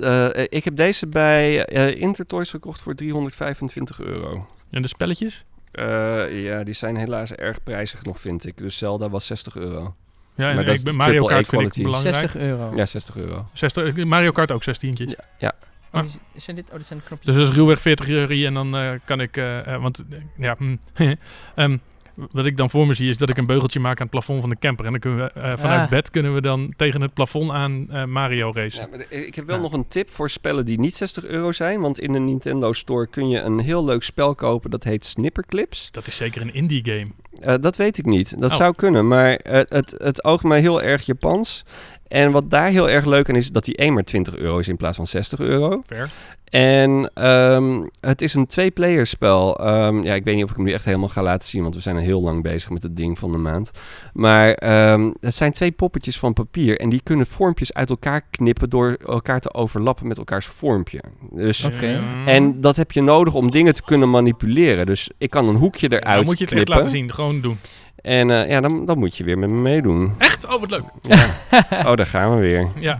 [0.00, 4.46] Eh, ik heb deze bij eh, Intertoys gekocht voor 325 euro.
[4.70, 5.44] En de spelletjes?
[5.70, 8.56] Eh, ja, die zijn helaas erg prijzig nog, vind ik.
[8.56, 9.94] Dus Zelda was 60 euro.
[10.34, 11.82] Ja, en Maar dat ik ben is Mario Kart vind ik quality.
[11.82, 12.14] belangrijk.
[12.14, 12.72] 60 euro.
[12.76, 13.46] Ja, 60 euro.
[13.52, 14.94] 60, Mario Kart ook 16.
[14.98, 15.52] Ja, ja.
[15.92, 17.26] Oh, die- zijn dit, oh, dit zijn de knopjes.
[17.26, 20.18] Dus dat is ruwweg 40 euro en dan eh, kan ik, eh, eh, want eh,
[20.36, 20.76] ja, hm,
[21.54, 21.76] Ehm,
[22.14, 24.40] wat ik dan voor me zie is dat ik een beugeltje maak aan het plafond
[24.40, 24.84] van de camper.
[24.84, 25.88] En dan kunnen we eh, vanuit Ah.
[25.90, 28.82] bed kunnen we dan tegen het plafond aan eh, Mario racen.
[28.82, 29.62] Ja, maar de- ik heb wel Ja.
[29.62, 31.80] nog een tip voor spellen die niet 60 euro zijn.
[31.80, 34.70] Want in de Nintendo Store kun je een heel leuk spel kopen.
[34.70, 35.88] Dat heet Snipperclips.
[35.90, 37.06] Dat is zeker een indie game.
[37.42, 38.40] Eh, dat weet ik niet.
[38.40, 38.56] Dat Oh.
[38.56, 39.08] zou kunnen.
[39.08, 41.64] Maar het, het oogt mij heel erg Japans.
[42.10, 44.68] En wat daar heel erg leuk aan is, dat die 1 maar 20 euro is
[44.68, 45.82] in plaats van 60 euro.
[45.86, 46.10] Fair.
[46.50, 49.58] En ehm, het is een twee-player spel.
[49.58, 51.74] Ehm, ja, ik weet niet of ik hem nu echt helemaal ga laten zien, want
[51.74, 53.70] we zijn al heel lang bezig met het ding van de maand.
[54.12, 58.70] Maar ehm, het zijn twee poppetjes van papier en die kunnen vormpjes uit elkaar knippen
[58.70, 61.00] door elkaar te overlappen met elkaars vormpje.
[61.32, 62.00] Dus, Oké.
[62.26, 64.86] En dat heb je nodig om dingen te kunnen manipuleren.
[64.86, 66.74] Dus ik kan een hoekje eruit dan moet je het echt knippen.
[66.74, 67.12] laten zien.
[67.12, 67.56] Gewoon doen.
[68.02, 70.14] En eh, ja, dan, dan moet je weer met me meedoen.
[70.18, 70.44] Echt?
[70.46, 70.82] Oh, wat leuk.
[71.02, 71.26] Ja.
[71.90, 72.68] oh, daar gaan we weer.
[72.78, 72.98] Ja.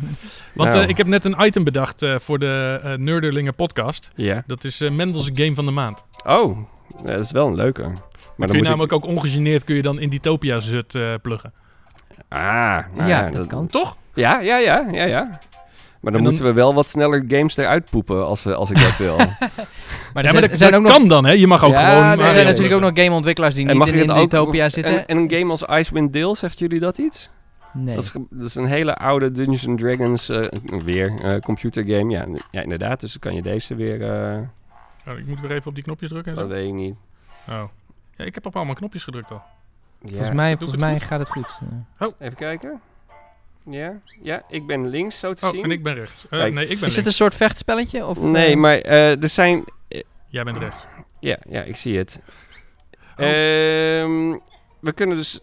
[0.55, 0.83] Want Nou.
[0.83, 4.11] eh, ik heb net een item bedacht eh, voor de eh Nerderlingen podcast.
[4.15, 4.43] Ja.
[4.47, 6.05] Dat is eh Mendels Game van de Maand.
[6.27, 6.59] Oh,
[7.05, 7.83] dat is wel een leuke.
[7.83, 7.93] Maar
[8.37, 11.15] dan kun je moet namelijk ook ongegeneerd kun je dan in die Topia zut eh,
[11.23, 11.53] pluggen.
[12.29, 13.67] Ah, nou ja, dat kan.
[13.67, 13.97] Toch?
[14.15, 15.39] Ja, ja, ja, ja, ja.
[16.01, 18.77] Maar dan, dan- moeten we wel wat sneller games eruit poepen als, we- als ik
[18.81, 19.17] dat wil.
[20.15, 21.33] Maar er ja, maar dat, er zijn dat ook nog, kan dan, hè?
[21.33, 22.03] Je mag ook Ja, gewoon...
[22.03, 24.65] nee, er Mario zijn natuurlijk ook nog gameontwikkelaars die en niet in, in ook Utopia
[24.65, 25.07] en, zitten.
[25.07, 27.31] en een game als Icewind Dale, zegt jullie dat iets?
[27.73, 27.95] nee.
[27.95, 30.45] Dat, is, dat is een hele oude Dungeons and Dragons eh,
[30.85, 32.11] weer eh computergame.
[32.11, 33.01] Ja, ja, inderdaad.
[33.01, 34.03] Dus dan kan je deze weer...
[34.03, 34.39] eh,
[35.09, 36.55] Oh, ik moet weer even op die knopjes drukken en dat zo.
[36.55, 36.95] weet ik niet.
[37.49, 37.63] Oh.
[38.17, 39.43] Ja, ik heb op allemaal knopjes gedrukt al.
[40.03, 41.03] volgens mij, volgens het mij goed.
[41.03, 41.59] gaat het goed.
[42.19, 42.81] Even kijken.
[43.65, 45.65] Ja, ja, ik ben links zo te Oh, zien.
[45.65, 46.27] en ik ben rechts.
[46.31, 48.07] Eh, nee, ik ben Is het een soort vechtspelletje?
[48.07, 49.65] Of, Nee, eh, maar eh, er zijn...
[50.29, 50.85] Jij bent rechts.
[51.21, 52.21] Ja, ja, ik zie het.
[53.17, 53.25] Oh.
[53.27, 54.39] Ehm,
[54.81, 55.39] we kunnen dus...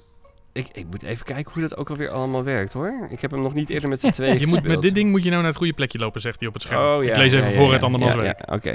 [0.54, 3.08] Ik, ik moet even kijken hoe dat ook alweer allemaal werkt, hoor.
[3.10, 5.24] Ik heb hem nog niet eerder met z'n tweeën Je moet, met dit ding moet
[5.24, 6.98] je nou naar het goede plekje lopen, zegt hij op het scherm.
[6.98, 8.46] Oh, ja, ik lees even ja, ja, voor ja, het andermans ja, werk.
[8.48, 8.70] Ja, Oké.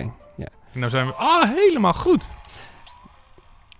[0.72, 1.12] En nou zijn we...
[1.12, 2.22] Ah, helemaal goed.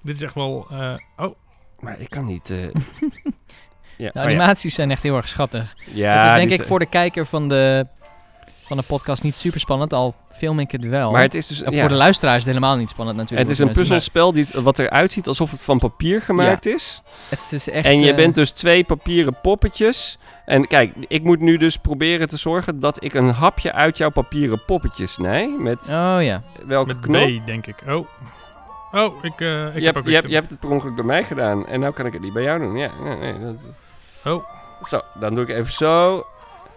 [0.03, 0.67] Dit is echt wel...
[0.71, 1.35] eh, oh,
[1.81, 2.51] Maar ik kan niet...
[2.51, 2.59] eh,
[4.03, 4.31] ja, De oh ja.
[4.31, 5.75] animaties zijn echt heel erg schattig.
[5.93, 7.87] Ja, het is denk ik zijn- voor de kijker van de,
[8.67, 11.11] van de podcast niet super spannend, al film ik het wel.
[11.11, 11.63] Maar het is dus...
[11.63, 13.49] En voor de luisteraar is het helemaal niet spannend natuurlijk.
[13.49, 17.03] het is een puzzelspel die, wat eruit ziet alsof het van papier gemaakt is.
[17.29, 17.87] Het is echt...
[17.87, 20.19] En je eh, bent dus twee papieren poppetjes.
[20.45, 24.11] En kijk, ik moet nu dus proberen te zorgen dat ik een hapje uit jouw
[24.11, 25.55] papieren poppetje snij.
[25.59, 26.43] Met Oh ja.
[26.67, 27.43] welke met knop?
[27.43, 27.77] B, denk ik.
[27.89, 28.07] Oh.
[28.93, 30.95] Oh, ik, eh, ik je, heb hebt, ook je, hebt, je hebt het per ongeluk
[30.95, 31.67] bij mij gedaan.
[31.67, 32.77] En nou kan ik het niet bij jou doen.
[32.77, 33.55] Ja, nee, nee, dat...
[34.25, 34.45] Oh.
[34.83, 36.27] Zo, dan doe ik even zo.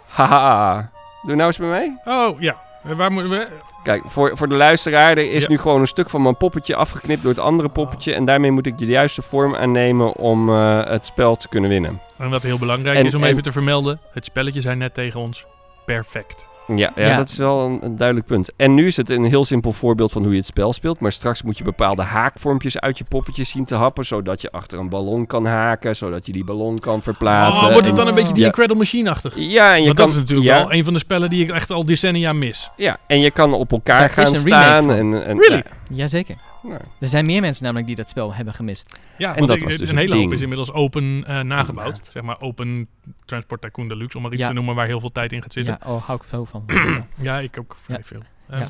[0.07, 0.89] Haha.
[1.25, 2.01] Doe nou eens bij mij.
[2.05, 2.55] Oh, ja.
[2.95, 3.47] Waar moeten we...
[3.83, 5.49] Kijk, voor, voor de luisteraar, er is Ja.
[5.49, 8.13] nu gewoon een stuk van mijn poppetje afgeknipt door het andere poppetje.
[8.13, 11.99] En daarmee moet ik de juiste vorm aannemen om eh, het spel te kunnen winnen.
[12.17, 13.99] En wat heel belangrijk En- is om en- even te vermelden.
[14.11, 15.45] Het spelletje zijn net tegen ons.
[15.85, 16.45] Perfect.
[16.67, 17.15] Ja, ja, Ja.
[17.17, 18.49] dat is wel een, een duidelijk punt.
[18.57, 20.99] En nu is het een heel simpel voorbeeld van hoe je het spel speelt.
[20.99, 24.05] Maar straks moet je bepaalde haakvormpjes uit je poppetjes zien te happen.
[24.05, 25.95] Zodat je achter een ballon kan haken.
[25.95, 27.65] Zodat je die ballon kan verplaatsen.
[27.65, 28.47] Oh, wordt het En- dan een beetje die Ja.
[28.47, 29.33] Incredible Machine-achtig?
[29.35, 31.43] Ja, en je Want kan, dat is natuurlijk ja, wel een van de spellen die
[31.43, 32.69] ik echt al decennia mis.
[32.77, 34.91] ja, en je kan op elkaar gaan staan.
[34.91, 35.63] En, en, Really?
[35.93, 36.35] Jazeker.
[36.67, 36.79] Ja.
[36.99, 38.99] Er zijn meer mensen namelijk die dat spel hebben gemist.
[39.17, 40.31] Ja, En want dat ik- was een dus hele het hoop ding.
[40.33, 42.09] is inmiddels open eh, nagebouwd.
[42.13, 42.87] Zeg maar Open
[43.25, 44.47] Transport Tycoon Deluxe, om maar iets Ja.
[44.47, 45.77] te noemen waar heel veel tijd in gaat zitten.
[45.83, 46.65] Ja, oh, hou ik veel van.
[47.17, 48.03] Ja, ik ook vrij Ja.
[48.03, 48.21] veel.
[48.49, 48.69] Ehm, Ja.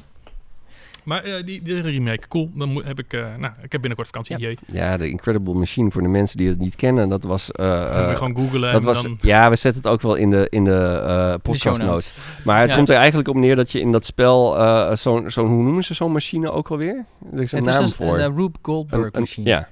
[1.05, 2.51] Maar eh, die, die remake, cool.
[2.55, 4.39] Dan moet, heb ik, eh, nou, ik heb binnenkort vakantie.
[4.39, 4.53] Ja.
[4.67, 7.09] Ja, de Incredible Machine voor de mensen die het niet kennen.
[7.09, 7.51] Dat was...
[7.51, 7.71] eh, je
[8.09, 9.17] eh, gewoon googlen dat en was, dan...
[9.21, 12.27] ja, we zetten het ook wel in de, in de eh De podcast notes.
[12.43, 12.75] Maar het Ja.
[12.75, 15.83] komt er eigenlijk op neer dat je in dat spel eh, zo'n, zo'n, hoe noemen
[15.83, 17.05] ze zo'n machine ook alweer?
[17.33, 18.19] Er is een Het is naam een, voor.
[18.19, 19.49] een, Rube Goldberg Een- een- machine.
[19.49, 19.67] Ja.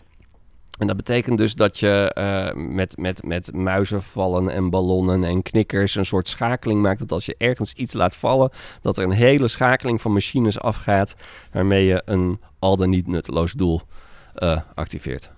[0.79, 5.95] En dat betekent dus dat je eh, met, met, met muizenvallen en ballonnen en knikkers
[5.95, 6.99] een soort schakeling maakt.
[6.99, 11.15] Dat als je ergens iets laat vallen, dat er een hele schakeling van machines afgaat.
[11.51, 13.81] Waarmee je een al dan niet nutteloos doel
[14.35, 15.31] eh, activeert.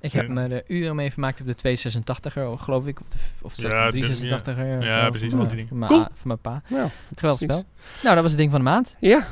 [0.00, 0.32] Ik heb Ja.
[0.32, 3.00] me er uren mee vermaakt op de 286er, geloof ik.
[3.00, 4.58] Of de, of Ja, de de- 386er.
[4.66, 4.82] ja.
[4.82, 5.68] Ja, precies, al die dingen.
[5.68, 6.02] Van mijn, Cool.
[6.02, 6.62] a- van mijn pa.
[6.68, 7.64] Nou, Geweldig spel.
[8.02, 8.96] Nou, dat was het ding van de maand.
[9.00, 9.26] Ja,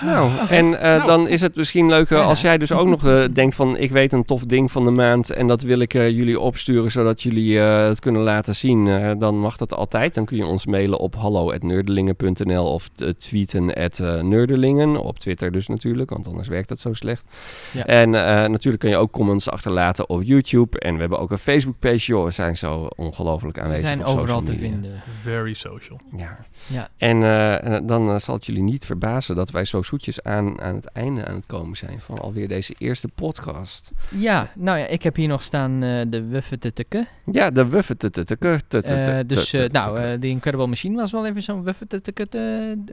[0.00, 1.06] Nou, en eh, Nou.
[1.06, 2.20] dan is het misschien leuk Ja.
[2.22, 3.76] als jij dus ook nog eh, denkt van...
[3.76, 6.90] ik weet een tof ding van de maand en dat wil ik eh, jullie opsturen...
[6.90, 8.88] zodat jullie eh, het kunnen laten zien.
[8.88, 10.14] Eh, dan mag dat altijd.
[10.14, 14.96] Dan kun je ons mailen op hallo.nerdelingen.nl of tweeten at nerdelingen.
[14.96, 17.24] Op Twitter dus natuurlijk, want anders werkt dat zo slecht.
[17.72, 17.84] Ja.
[17.86, 20.78] En eh, natuurlijk kun je ook comments achterlaten op YouTube.
[20.78, 22.06] En we hebben ook een Facebookpage.
[22.06, 25.02] Joh, we zijn zo ongelooflijk We aanwezig zijn op overal te vinden.
[25.22, 26.00] Very social.
[26.16, 26.38] Ja.
[26.66, 26.88] Ja.
[26.96, 30.86] En eh, dan zal het jullie niet verbazen dat wij zo zoetjes aan, aan het
[30.86, 33.92] einde aan het komen zijn van alweer deze eerste podcast.
[34.10, 37.06] Ja, nou ja, ik heb hier nog staan eh, de wuffetutukke.
[37.32, 38.18] Ja, de wuffet.
[38.28, 42.26] Eh dus, eh, nou, The Incredible Machine was wel even zo'n wuffetutukke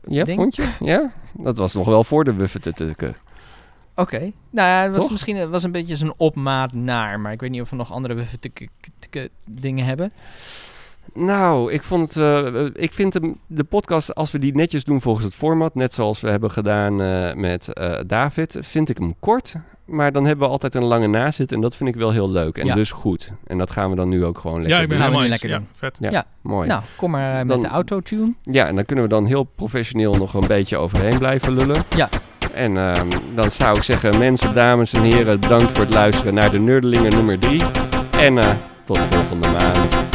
[0.08, 0.38] ja, ding.
[0.38, 0.70] vond je?
[0.80, 2.84] Ja, dat was nog wel voor de wuffet.
[3.96, 4.32] Oké.
[4.50, 5.12] Nou ja, het was Toch?
[5.12, 7.92] misschien het was een beetje zo'n opmaat naar, maar ik weet niet of we nog
[7.92, 8.26] andere
[9.46, 10.12] dingen hebben.
[11.14, 12.18] Nou, ik vond het.
[12.56, 15.94] eh, ik vind hem, de podcast, als we die netjes doen volgens het format, net
[15.94, 19.56] zoals we hebben gedaan eh, met eh, David, vind ik hem kort.
[19.86, 22.58] Maar dan hebben we altijd een lange nazit en dat vind ik wel heel leuk.
[22.58, 22.74] En Ja.
[22.76, 23.32] dus goed.
[23.48, 25.06] En dat gaan we dan nu ook gewoon lekker Ja, ik ben doen.
[25.08, 25.60] Gaan we helemaal nu eens.
[25.60, 25.98] lekker Ja, vet.
[26.00, 26.26] Ja, Ja.
[26.42, 26.68] mooi.
[26.68, 28.34] Nou, kom maar met Dan- de autotune.
[28.42, 31.84] Ja, en dan kunnen we dan heel professioneel nog een beetje overheen blijven lullen.
[31.96, 32.10] Ja.
[32.54, 36.52] En ehm, dan zou ik zeggen, mensen, dames en heren, bedankt voor het luisteren naar
[36.52, 37.62] de Nerdelingen nummer 3.
[38.20, 38.50] En eh,
[38.86, 40.11] tot volgende maand.